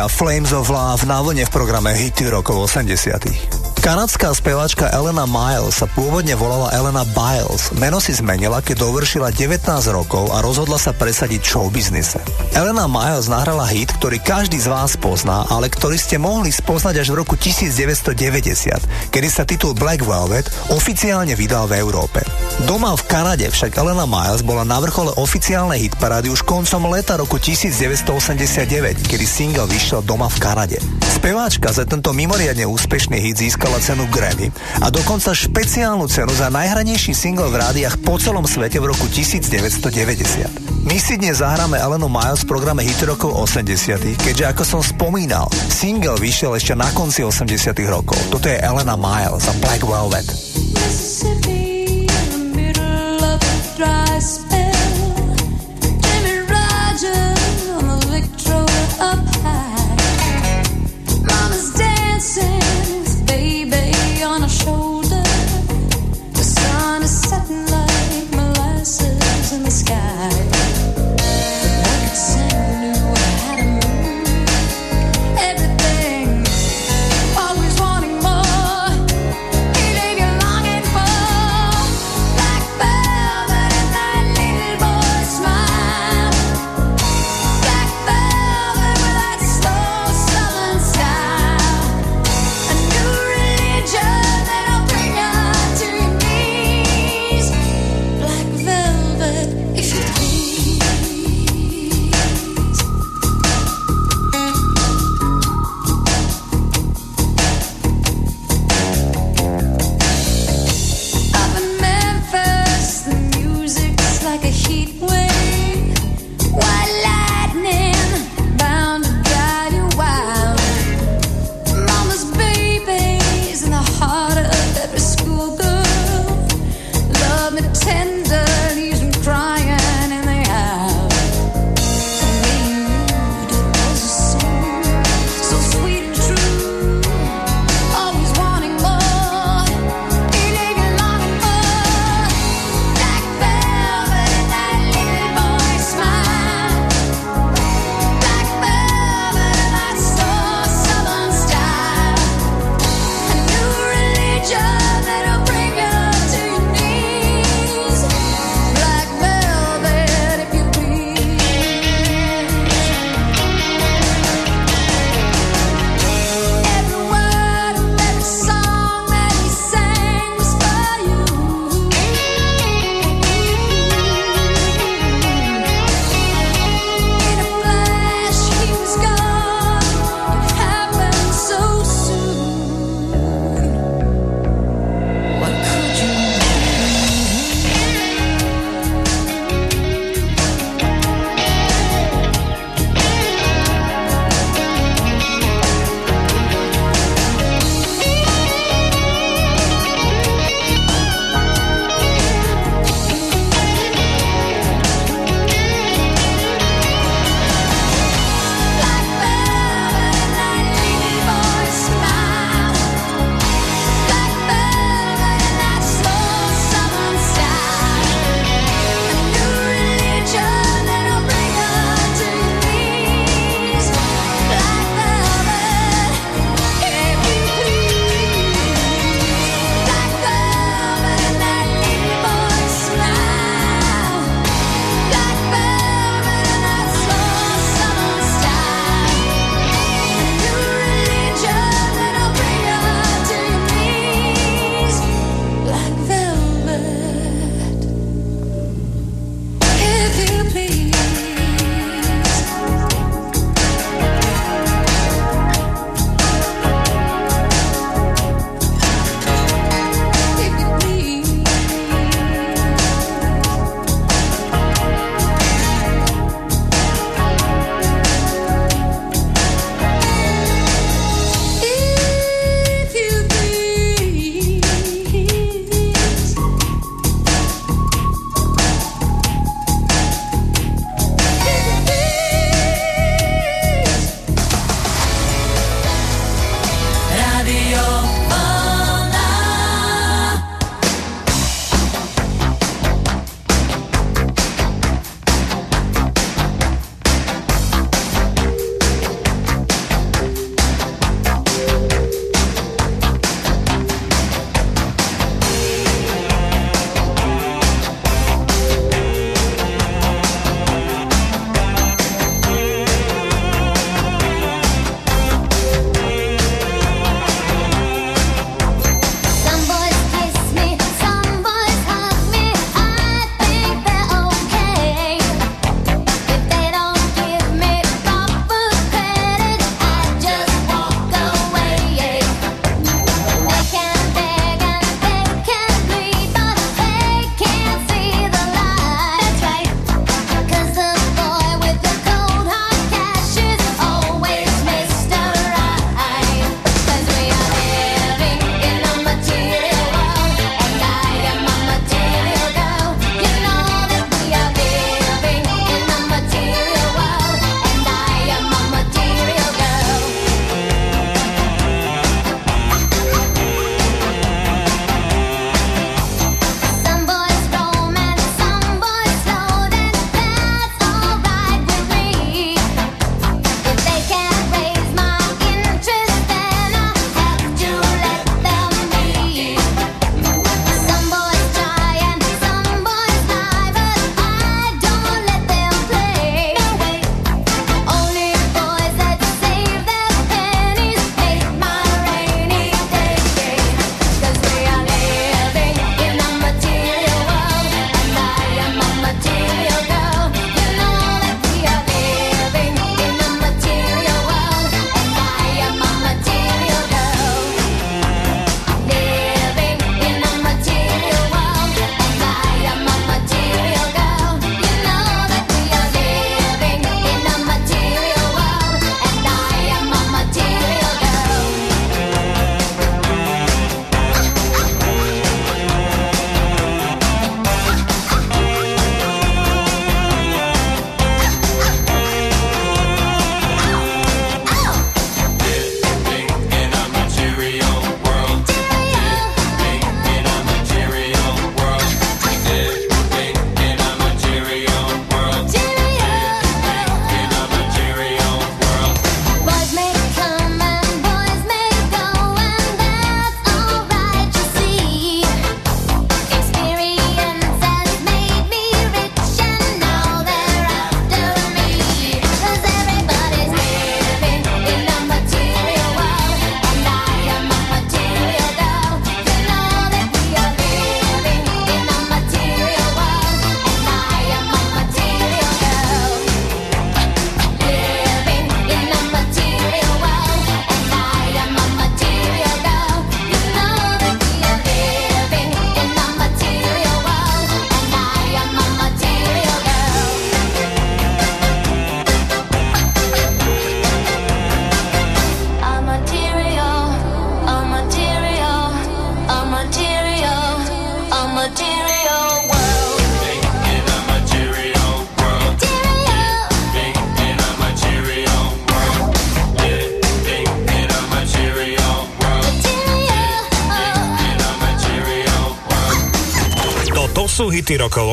A 0.00 0.08
Flames 0.08 0.48
of 0.56 0.72
Love 0.72 1.04
na 1.04 1.20
vlne 1.20 1.44
v 1.44 1.52
programe 1.52 1.92
Hity 1.92 2.32
rokov 2.32 2.72
80. 2.72 3.84
Kanadská 3.84 4.32
speváčka 4.32 4.88
Elena 4.88 5.28
Miles 5.28 5.76
sa 5.76 5.84
pôvodne 5.92 6.32
volala 6.40 6.72
Elena 6.72 7.04
Biles. 7.04 7.68
Meno 7.76 8.00
si 8.00 8.16
zmenila, 8.16 8.64
keď 8.64 8.80
dovršila 8.80 9.28
19 9.28 9.60
rokov 9.92 10.32
a 10.32 10.40
rozhodla 10.40 10.80
sa 10.80 10.96
presadiť 10.96 11.44
v 11.44 11.50
showbiznise. 11.52 12.16
Elena 12.56 12.88
Miles 12.88 13.28
nahrala 13.28 13.68
hit, 13.68 13.92
ktorý 14.00 14.24
každý 14.24 14.56
z 14.56 14.72
vás 14.72 14.96
pozná, 14.96 15.44
ale 15.52 15.68
ktorý 15.68 16.00
ste 16.00 16.16
mohli 16.16 16.48
spoznať 16.48 17.04
až 17.04 17.12
v 17.12 17.20
roku 17.20 17.36
1990, 17.36 19.12
kedy 19.12 19.28
sa 19.28 19.44
titul 19.44 19.76
Black 19.76 20.00
Velvet 20.00 20.48
oficiálne 20.72 21.36
vydal 21.36 21.68
v 21.68 21.76
Európe. 21.76 22.24
Doma 22.68 22.92
v 22.92 23.04
Kanade 23.08 23.48
však 23.48 23.72
Elena 23.80 24.04
Miles 24.04 24.44
bola 24.44 24.68
na 24.68 24.76
vrchole 24.76 25.16
oficiálnej 25.16 25.88
hitparády 25.88 26.28
už 26.28 26.44
koncom 26.44 26.92
leta 26.92 27.16
roku 27.16 27.40
1989, 27.40 29.00
kedy 29.08 29.24
single 29.24 29.64
vyšiel 29.64 30.04
doma 30.04 30.28
v 30.28 30.36
Kanade. 30.36 30.76
Speváčka 31.08 31.72
za 31.72 31.88
tento 31.88 32.12
mimoriadne 32.12 32.68
úspešný 32.68 33.16
hit 33.16 33.40
získala 33.40 33.80
cenu 33.80 34.04
Grammy 34.12 34.52
a 34.84 34.92
dokonca 34.92 35.32
špeciálnu 35.32 36.04
cenu 36.12 36.32
za 36.36 36.52
najhranejší 36.52 37.16
single 37.16 37.48
v 37.48 37.60
rádiách 37.64 37.96
po 38.04 38.20
celom 38.20 38.44
svete 38.44 38.76
v 38.76 38.92
roku 38.92 39.08
1990. 39.08 40.84
My 40.84 40.96
si 41.00 41.16
dnes 41.16 41.40
zahráme 41.40 41.80
Elenu 41.80 42.12
Miles 42.12 42.44
v 42.44 42.56
programe 42.56 42.84
Hit 42.84 43.00
rokov 43.08 43.36
80 43.36 44.20
keďže 44.20 44.44
ako 44.48 44.62
som 44.64 44.80
spomínal, 44.84 45.48
single 45.68 46.20
vyšiel 46.20 46.56
ešte 46.56 46.76
na 46.76 46.88
konci 46.92 47.24
80 47.24 47.72
rokov. 47.88 48.20
Toto 48.28 48.48
je 48.48 48.60
Elena 48.60 49.00
Miles 49.00 49.48
a 49.48 49.52
Black 49.60 49.80
Velvet. 49.84 50.28
Mississippi, 50.72 51.59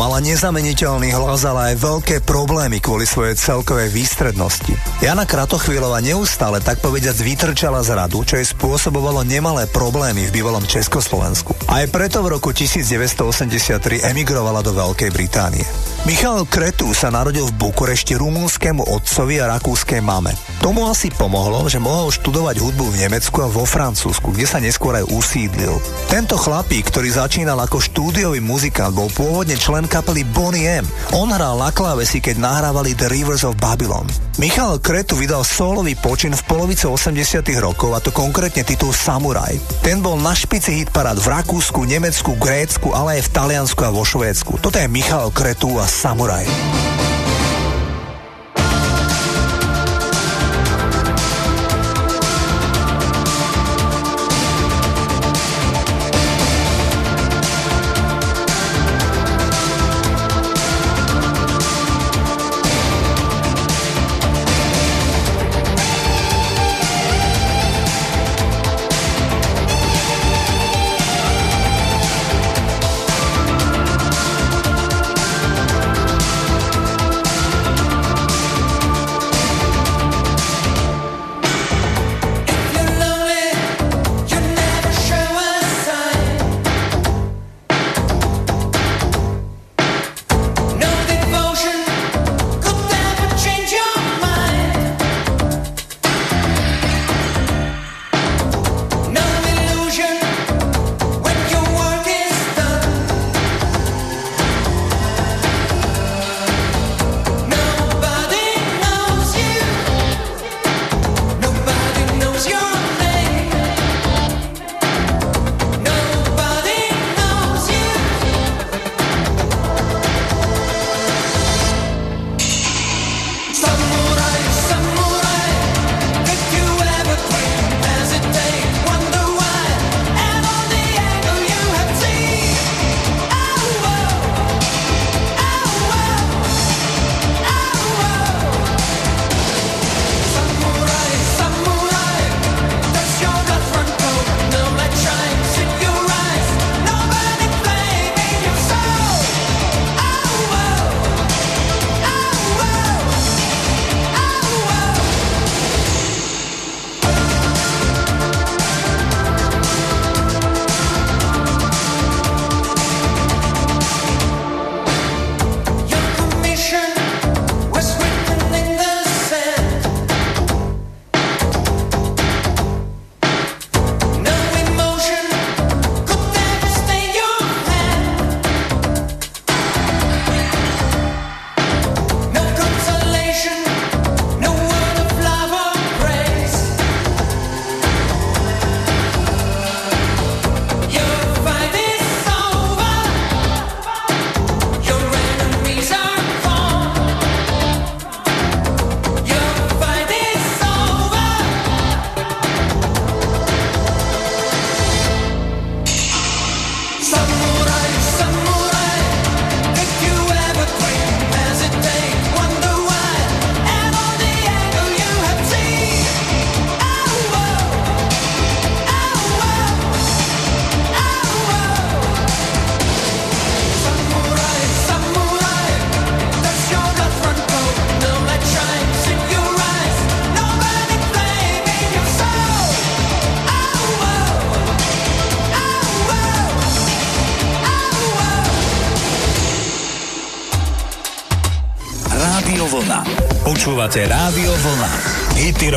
mala 0.00 0.16
nezameniteľný 0.24 1.12
hlas, 1.12 1.44
ale 1.44 1.76
aj 1.76 1.84
veľké 1.84 2.16
problémy 2.24 2.80
kvôli 2.80 3.04
svojej 3.04 3.36
celkovej 3.36 3.92
výstrednosti. 3.92 4.72
Jana 5.04 5.28
Kratochvílova 5.28 6.00
neustále 6.00 6.64
tak 6.64 6.80
povediac 6.80 7.12
vytrčala 7.20 7.84
z 7.84 7.92
radu, 8.00 8.24
čo 8.24 8.40
jej 8.40 8.48
spôsobovalo 8.48 9.28
nemalé 9.28 9.68
problémy 9.68 10.24
v 10.24 10.40
bývalom 10.40 10.64
Československu. 10.64 11.52
Aj 11.68 11.84
preto 11.92 12.24
v 12.24 12.32
roku 12.32 12.48
1983 12.48 14.08
emigrovala 14.08 14.64
do 14.64 14.72
Veľkej 14.72 15.12
Británie. 15.12 15.68
Michal 16.08 16.48
Kretu 16.48 16.96
sa 16.96 17.12
narodil 17.12 17.44
v 17.52 17.60
Bukurešti 17.60 18.16
rumúnskému 18.16 18.88
otcovi 18.88 19.36
a 19.44 19.52
rakúskej 19.52 20.00
mame. 20.00 20.32
Tomu 20.60 20.92
asi 20.92 21.08
pomohlo, 21.08 21.64
že 21.72 21.80
mohol 21.80 22.12
študovať 22.12 22.60
hudbu 22.60 22.92
v 22.92 23.00
Nemecku 23.08 23.40
a 23.40 23.48
vo 23.48 23.64
Francúzsku, 23.64 24.28
kde 24.36 24.44
sa 24.44 24.60
neskôr 24.60 24.92
aj 24.92 25.08
usídlil. 25.08 25.72
Tento 26.12 26.36
chlapík, 26.36 26.84
ktorý 26.84 27.08
začínal 27.08 27.56
ako 27.64 27.80
štúdiový 27.80 28.44
muzikant, 28.44 28.92
bol 28.92 29.08
pôvodne 29.08 29.56
člen 29.56 29.88
kapely 29.88 30.20
Bonnie 30.28 30.68
M. 30.68 30.84
On 31.16 31.32
hral 31.32 31.56
na 31.56 31.72
klávesi, 31.72 32.20
keď 32.20 32.44
nahrávali 32.44 32.92
The 32.92 33.08
Rivers 33.08 33.48
of 33.48 33.56
Babylon. 33.56 34.04
Michal 34.36 34.76
Kretu 34.84 35.16
vydal 35.16 35.48
solový 35.48 35.96
počin 35.96 36.36
v 36.36 36.44
polovice 36.44 36.84
80 36.84 37.40
rokov, 37.56 37.96
a 37.96 38.04
to 38.04 38.12
konkrétne 38.12 38.60
titul 38.60 38.92
Samuraj. 38.92 39.56
Ten 39.80 40.04
bol 40.04 40.20
na 40.20 40.36
špici 40.36 40.84
hitparád 40.84 41.24
v 41.24 41.40
Rakúsku, 41.40 41.88
Nemecku, 41.88 42.36
Grécku, 42.36 42.92
ale 42.92 43.16
aj 43.16 43.32
v 43.32 43.32
Taliansku 43.32 43.80
a 43.80 43.90
vo 43.96 44.04
Švédsku. 44.04 44.60
Toto 44.60 44.76
je 44.76 44.92
Michal 44.92 45.32
Kretu 45.32 45.80
a 45.80 45.88
Samuraj. 45.88 46.44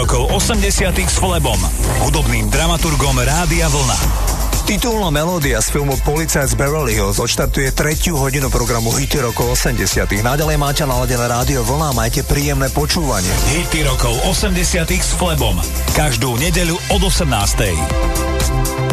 Rokov 0.04 0.36
80 0.36 1.00
s 1.00 1.16
Flebom, 1.16 1.56
hudobným 2.04 2.52
dramaturgom 2.52 3.16
Rádia 3.24 3.72
Vlna. 3.72 3.96
Titulná 4.68 5.08
melódia 5.08 5.64
z 5.64 5.72
filmu 5.72 5.96
Policajt 6.04 6.52
z 6.52 6.60
Beverly 6.60 6.92
Hills 6.92 7.24
odštartuje 7.24 7.72
tretiu 7.72 8.20
hodinu 8.20 8.52
programu 8.52 8.92
Hity 8.92 9.24
rokov 9.24 9.56
80 9.56 9.80
Naďalej 10.20 10.60
máte 10.60 10.84
naladené 10.84 11.24
rádio 11.24 11.64
vlna 11.64 11.96
a 11.96 11.98
majte 12.04 12.20
príjemné 12.28 12.68
počúvanie. 12.76 13.32
Hity 13.56 13.88
rokov 13.88 14.12
80 14.28 14.92
s 14.92 15.16
Flebom. 15.16 15.56
Každú 15.96 16.36
nedeľu 16.36 16.76
od 16.92 17.08
18. 17.08 18.93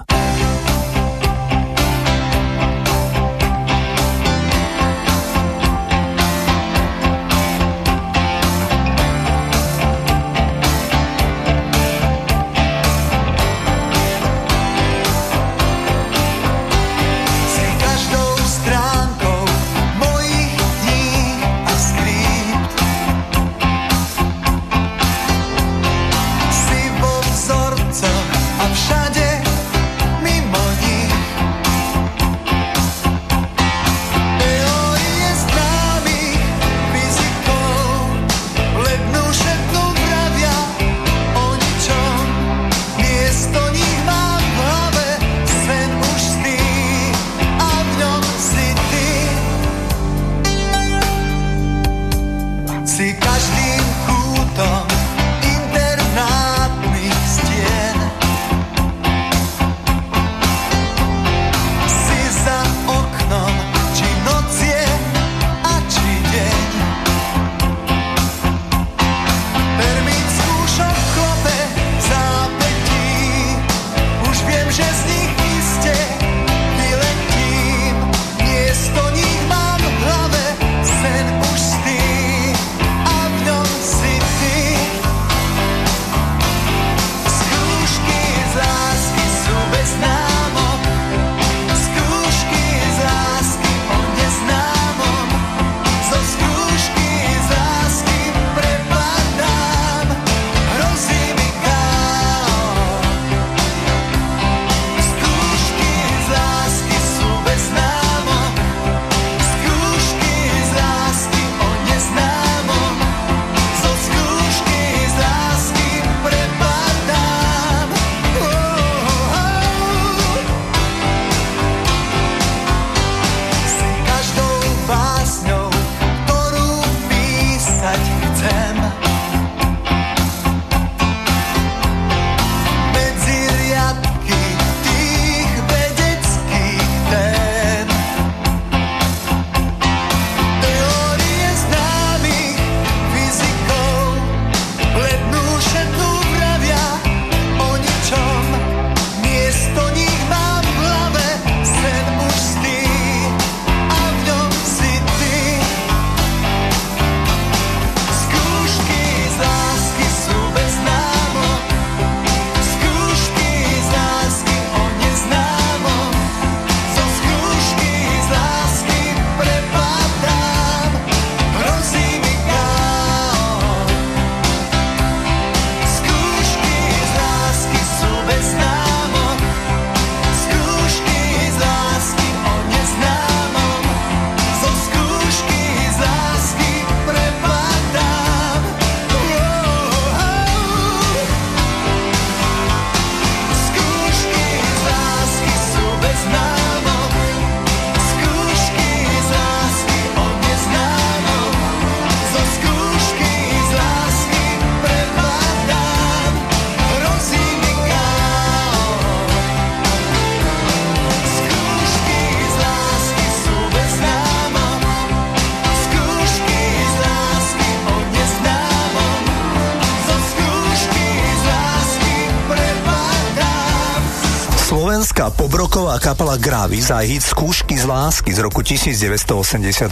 Pobroková 225.51 225.99
kapela 225.99 226.39
Gravis 226.39 226.95
a 226.95 227.03
hit 227.03 227.27
Skúšky 227.27 227.75
z 227.75 227.83
lásky 227.83 228.31
z 228.31 228.39
roku 228.39 228.63
1988. 228.63 229.83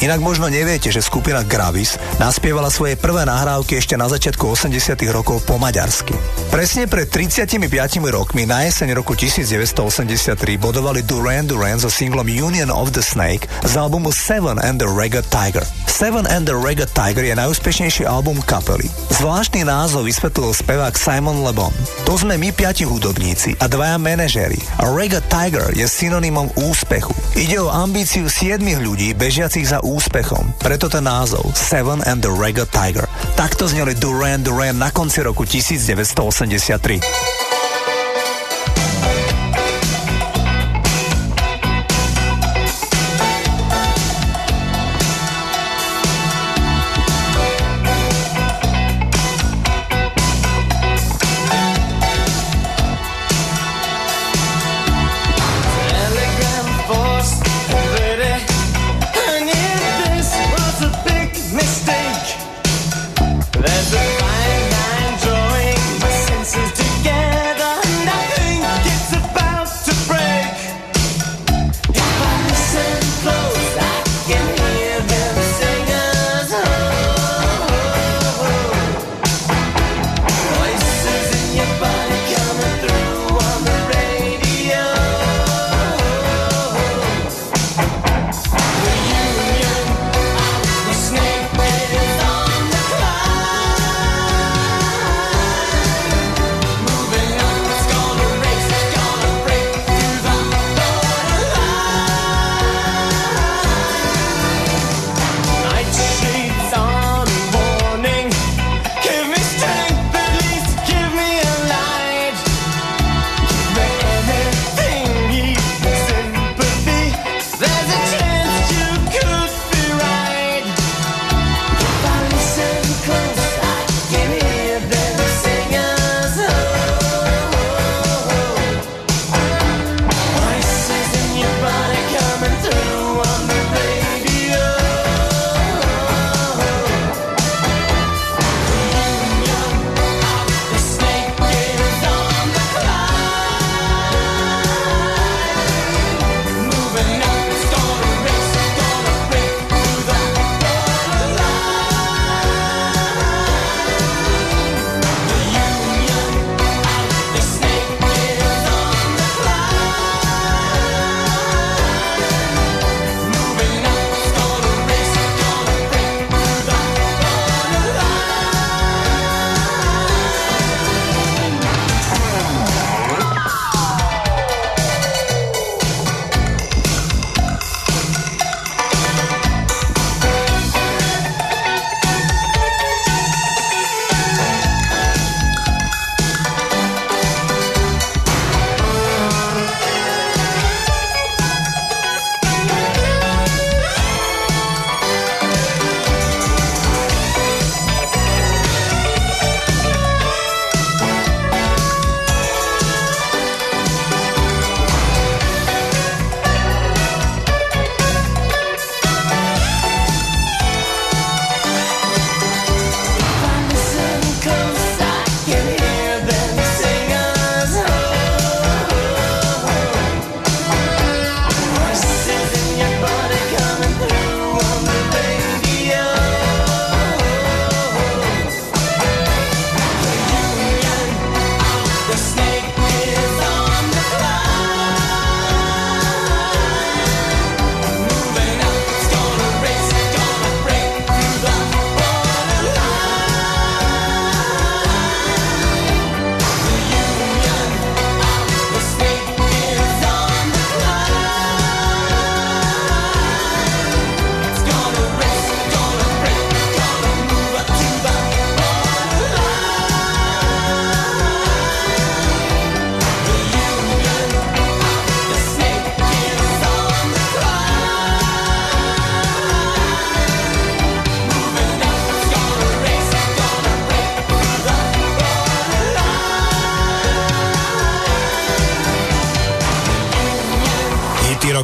Inak 0.00 0.24
možno 0.24 0.48
neviete, 0.48 0.88
že 0.88 1.04
skupina 1.04 1.44
Gravis 1.44 2.00
naspievala 2.16 2.72
svoje 2.72 2.96
prvé 2.96 3.28
nahrávky 3.28 3.76
ešte 3.76 3.92
na 4.00 4.08
začiatku 4.08 4.40
80 4.40 4.72
rokov 5.12 5.44
po 5.44 5.60
maďarsky. 5.60 6.16
Presne 6.48 6.88
pred 6.88 7.12
35 7.12 7.60
rokmi 8.08 8.48
na 8.48 8.64
jeseň 8.64 8.96
roku 8.96 9.12
1983 9.12 10.32
bodovali 10.56 11.04
Duran 11.04 11.44
Duran 11.44 11.76
so 11.76 11.92
singlom 11.92 12.32
Union 12.32 12.72
of 12.72 12.96
the 12.96 13.04
Snake 13.04 13.44
z 13.68 13.72
albumu 13.76 14.16
Seven 14.16 14.56
and 14.64 14.80
the 14.80 14.88
Reggae 14.88 15.20
Tiger. 15.28 15.68
Seven 15.92 16.24
and 16.24 16.48
the 16.48 16.56
Reggae 16.56 16.88
Tiger 16.88 17.20
je 17.20 17.36
najúspešnejší 17.36 18.08
album 18.08 18.40
kapely. 18.48 18.88
Zvláštny 19.12 19.68
názov 19.68 20.08
vysvetlil 20.08 20.56
spevák 20.56 20.96
Simon 20.96 21.44
Le 21.44 21.52
Bon. 21.52 21.70
To 22.08 22.16
sme 22.16 22.40
my 22.40 22.48
piati 22.56 22.88
hudobníci 22.88 23.60
a 23.60 23.68
dvaja 23.68 24.00
manažéri. 24.00 24.56
Reggae 25.02 25.18
Tiger 25.26 25.66
je 25.74 25.82
synonymom 25.82 26.46
úspechu. 26.70 27.10
Ide 27.34 27.58
o 27.58 27.74
ambíciu 27.74 28.30
siedmich 28.30 28.78
ľudí 28.78 29.18
bežiacich 29.18 29.66
za 29.66 29.82
úspechom. 29.82 30.54
Preto 30.62 30.86
ten 30.86 31.10
názov 31.10 31.42
Seven 31.58 32.06
and 32.06 32.22
the 32.22 32.30
Reggae 32.30 32.70
Tiger. 32.70 33.10
Takto 33.34 33.66
zneli 33.66 33.98
Duran 33.98 34.46
Duran 34.46 34.78
na 34.78 34.94
konci 34.94 35.26
roku 35.26 35.42
1983. 35.42 37.41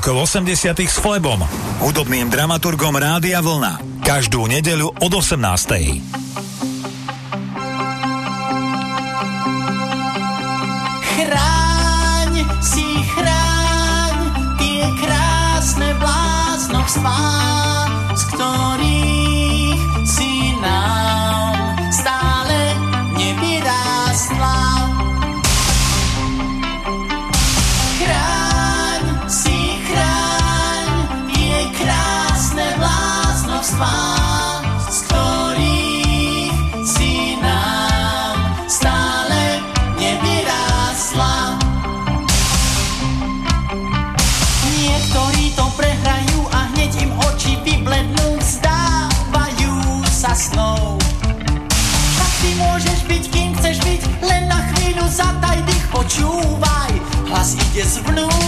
rokov 0.09 0.41
80 0.41 0.89
s 0.89 0.97
Flebom, 1.05 1.37
hudobným 1.85 2.33
dramaturgom 2.33 2.97
Rádia 2.97 3.45
Vlna. 3.45 4.01
Každú 4.01 4.49
nedeľu 4.49 4.89
od 5.05 5.13
18. 5.13 5.37
Chráň 11.13 12.33
si 12.65 12.89
chráň 13.05 14.17
tie 14.57 14.89
krásne 14.97 15.93
bláznovstvá, 16.01 17.21
z 17.21 17.48
Yes, 57.79 58.03
no. 58.11 58.48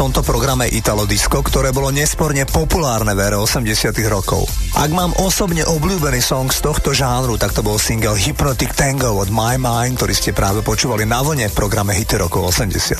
Tomto 0.00 0.24
programe 0.24 0.64
Italo 0.64 1.04
Disco, 1.04 1.44
ktoré 1.44 1.76
bolo 1.76 1.92
nesporne 1.92 2.48
populárne 2.48 3.12
v 3.12 3.20
ére 3.20 3.36
80 3.36 3.92
rokov. 4.08 4.48
Ak 4.72 4.88
mám 4.96 5.12
osobne 5.20 5.60
obľúbený 5.60 6.24
song 6.24 6.48
z 6.48 6.64
tohto 6.64 6.96
žánru, 6.96 7.36
tak 7.36 7.52
to 7.52 7.60
bol 7.60 7.76
single 7.76 8.16
Hypnotic 8.16 8.72
Tango 8.72 9.20
od 9.20 9.28
My 9.28 9.60
Mind, 9.60 10.00
ktorý 10.00 10.16
ste 10.16 10.32
práve 10.32 10.64
počúvali 10.64 11.04
na 11.04 11.20
vlne 11.20 11.52
v 11.52 11.58
programe 11.58 11.92
Hity 11.92 12.16
rokov 12.16 12.48
80 12.48 12.96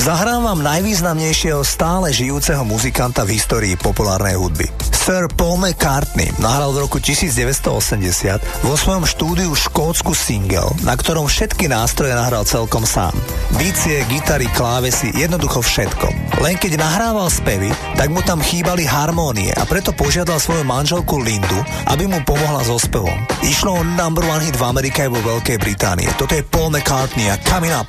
Zahrám 0.00 0.48
vám 0.48 0.64
najvýznamnejšieho 0.64 1.60
stále 1.60 2.08
žijúceho 2.16 2.64
muzikanta 2.64 3.28
v 3.28 3.36
histórii 3.36 3.76
populárnej 3.76 4.40
hudby. 4.40 4.72
Sir 4.88 5.28
Paul 5.36 5.60
McCartney 5.60 6.32
nahral 6.40 6.72
v 6.72 6.88
roku 6.88 6.96
1980 6.96 8.64
vo 8.64 8.72
svojom 8.78 9.04
štúdiu 9.04 9.52
škótsku 9.52 10.16
single, 10.16 10.72
na 10.80 10.96
ktorom 10.96 11.28
všetky 11.28 11.68
nástroje 11.68 12.16
nahral 12.16 12.48
celkom 12.48 12.88
sám. 12.88 13.12
Bicie, 13.60 14.00
gitary, 14.08 14.48
klávesy, 14.56 15.12
jednoducho 15.12 15.60
všetko. 15.60 16.21
Len 16.42 16.58
keď 16.58 16.74
nahrával 16.74 17.30
spevy, 17.30 17.70
tak 17.94 18.10
mu 18.10 18.18
tam 18.18 18.42
chýbali 18.42 18.82
harmónie 18.82 19.54
a 19.54 19.62
preto 19.62 19.94
požiadal 19.94 20.42
svoju 20.42 20.66
manželku 20.66 21.22
Lindu, 21.22 21.62
aby 21.86 22.10
mu 22.10 22.18
pomohla 22.26 22.66
so 22.66 22.82
spevom. 22.82 23.14
Išlo 23.46 23.78
o 23.78 23.86
number 23.86 24.26
one 24.26 24.42
hit 24.42 24.58
v 24.58 24.66
Amerike 24.66 25.06
aj 25.06 25.10
vo 25.14 25.22
Veľkej 25.22 25.62
Británii. 25.62 26.10
Toto 26.18 26.34
je 26.34 26.42
Paul 26.42 26.74
McCartney 26.74 27.30
a 27.30 27.38
Coming 27.46 27.70
Up. 27.70 27.86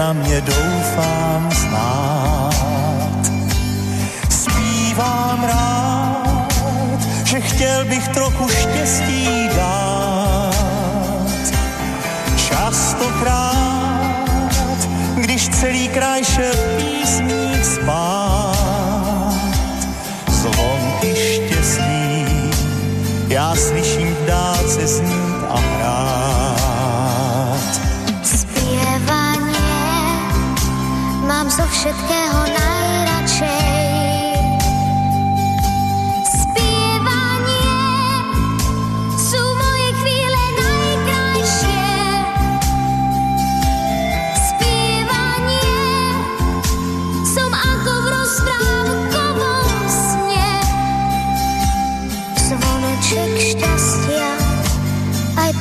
Na 0.00 0.12
mě 0.12 0.40
doufám 0.40 0.69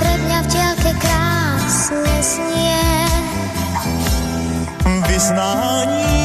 ode 0.10 0.26
dňa 0.26 0.40
v 0.42 0.48
diaľke 0.50 0.92
krásne 0.98 2.16
snie. 2.26 2.86
Vyznání, 5.06 6.18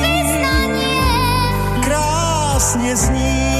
Vyznanie 0.00 1.04
krásne 1.84 2.92
sní. 2.96 3.53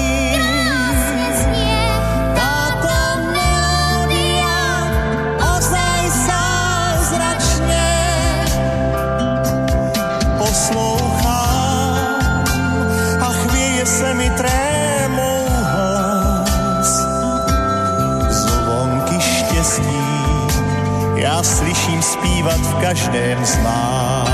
slyším 21.84 22.02
zpívat 22.02 22.60
v 22.60 22.74
každém 22.74 23.44
z 23.44 23.58
nás. 23.58 24.33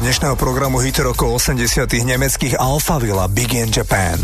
Dnešného 0.00 0.32
programu 0.40 0.80
hity 0.80 1.04
rokov 1.04 1.44
80 1.44 1.84
nemeckých 1.84 2.56
Alphaville 2.56 3.20
Big 3.36 3.52
in 3.52 3.68
Japan. 3.68 4.16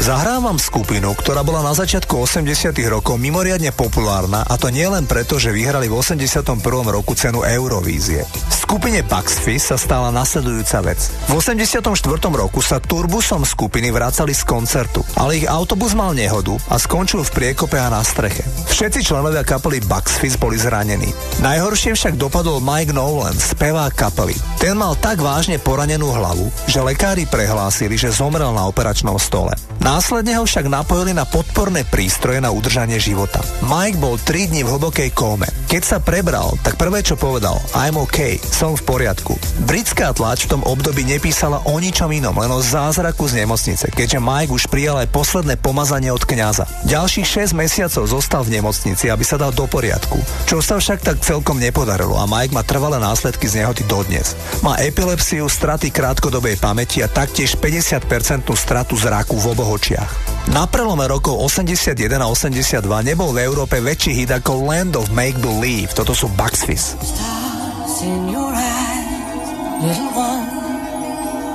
Zahrávam 0.00 0.56
skupinu, 0.56 1.12
ktorá 1.12 1.44
bola 1.44 1.60
na 1.60 1.76
začiatku 1.76 2.24
80 2.24 2.72
rokov 2.88 3.20
mimoriadne 3.20 3.68
populárna 3.68 4.48
a 4.48 4.56
to 4.56 4.72
nie 4.72 4.88
len 4.88 5.04
preto, 5.04 5.36
že 5.36 5.52
vyhrali 5.52 5.92
v 5.92 6.00
81. 6.00 6.64
roku 6.88 7.12
cenu 7.12 7.44
Eurovízie. 7.44 8.24
V 8.24 8.54
skupine 8.56 9.04
Bugs 9.04 9.44
Fizz 9.44 9.74
sa 9.74 9.76
stala 9.76 10.08
nasledujúca 10.08 10.80
vec. 10.88 11.12
V 11.28 11.36
84. 11.36 11.84
roku 12.32 12.64
sa 12.64 12.80
turbusom 12.80 13.44
skupiny 13.44 13.92
vracali 13.92 14.32
z 14.32 14.40
koncertu, 14.48 15.04
ale 15.20 15.36
ich 15.36 15.44
autobus 15.44 15.92
mal 15.92 16.16
nehodu 16.16 16.56
a 16.72 16.80
skončil 16.80 17.20
v 17.20 17.30
priekope 17.36 17.76
a 17.76 17.92
na 17.92 18.00
streche. 18.00 18.40
Všetci 18.70 19.02
členovia 19.02 19.42
kapely 19.42 19.82
Fizz 19.82 20.38
boli 20.38 20.54
zranení. 20.54 21.10
Najhoršie 21.42 21.98
však 21.98 22.14
dopadol 22.14 22.62
Mike 22.62 22.94
Nolan, 22.94 23.34
spevák 23.34 23.92
kapely. 23.98 24.38
Ten 24.62 24.78
mal 24.78 24.94
tak 24.94 25.18
vážne 25.18 25.58
poranenú 25.58 26.14
hlavu, 26.14 26.46
že 26.70 26.78
lekári 26.78 27.26
prehlásili, 27.26 27.98
že 27.98 28.14
zomrel 28.14 28.54
na 28.54 28.70
operačnom 28.70 29.18
stole. 29.18 29.52
Následne 29.82 30.38
ho 30.38 30.46
však 30.46 30.70
napojili 30.70 31.10
na 31.10 31.26
podporné 31.26 31.82
prístroje 31.82 32.38
na 32.38 32.54
udržanie 32.54 33.02
života. 33.02 33.42
Mike 33.66 33.98
bol 33.98 34.14
3 34.16 34.54
dní 34.54 34.62
v 34.62 34.72
hlbokej 34.76 35.10
kóme. 35.12 35.50
Keď 35.70 35.86
sa 35.86 36.02
prebral, 36.02 36.58
tak 36.66 36.74
prvé 36.74 36.98
čo 36.98 37.14
povedal, 37.14 37.54
I'm 37.78 37.94
OK, 37.94 38.42
som 38.42 38.74
v 38.74 38.82
poriadku. 38.82 39.38
Britská 39.70 40.10
tlač 40.10 40.50
v 40.50 40.58
tom 40.58 40.62
období 40.66 41.06
nepísala 41.06 41.62
o 41.62 41.78
ničom 41.78 42.10
inom, 42.10 42.34
len 42.34 42.50
o 42.50 42.58
zázraku 42.58 43.30
z 43.30 43.46
nemocnice, 43.46 43.86
keďže 43.94 44.18
Mike 44.18 44.50
už 44.50 44.66
prijal 44.66 44.98
aj 44.98 45.14
posledné 45.14 45.62
pomazanie 45.62 46.10
od 46.10 46.26
kňaza. 46.26 46.66
Ďalších 46.90 47.54
6 47.54 47.54
mesiacov 47.54 48.02
zostal 48.02 48.42
v 48.42 48.58
nemocnici, 48.58 49.14
aby 49.14 49.22
sa 49.22 49.38
dal 49.38 49.54
do 49.54 49.70
poriadku, 49.70 50.18
čo 50.50 50.58
sa 50.58 50.82
však 50.82 51.06
tak 51.06 51.22
celkom 51.22 51.62
nepodarilo 51.62 52.18
a 52.18 52.26
Mike 52.26 52.50
má 52.50 52.66
trvalé 52.66 52.98
následky 52.98 53.46
z 53.46 53.62
nehoty 53.62 53.86
dodnes. 53.86 54.34
Má 54.66 54.74
epilepsiu, 54.82 55.46
straty 55.46 55.94
krátkodobej 55.94 56.58
pamäti 56.58 56.98
a 56.98 57.06
taktiež 57.06 57.54
50% 57.54 58.42
stratu 58.58 58.98
zraku 58.98 59.38
v 59.38 59.54
oboch 59.54 59.78
očiach. 59.78 60.39
Na 60.48 60.64
prelome 60.64 61.04
rokov 61.04 61.36
81 61.36 62.08
a 62.16 62.26
82 62.32 62.80
nebol 63.04 63.36
v 63.36 63.44
Európe 63.44 63.76
väčší 63.84 64.16
hit 64.16 64.32
ako 64.32 64.64
Land 64.64 64.96
of 64.96 65.12
Make 65.12 65.36
Believe. 65.36 65.92
Toto 65.92 66.16
sú 66.16 66.32
Bugs 66.32 66.64
Fizz. 66.64 66.96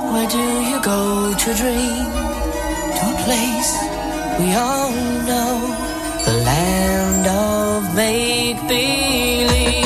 Where 0.06 0.30
do 0.30 0.46
you 0.64 0.78
go 0.80 1.34
to 1.34 1.48
dream? 1.58 2.08
To 2.96 3.04
a 3.10 3.16
place 3.26 3.96
we 4.38 4.54
all 4.54 4.90
know, 5.24 5.56
the 6.24 6.32
land 6.44 7.26
of 7.26 7.94
make 7.94 8.60
believe. 8.68 9.85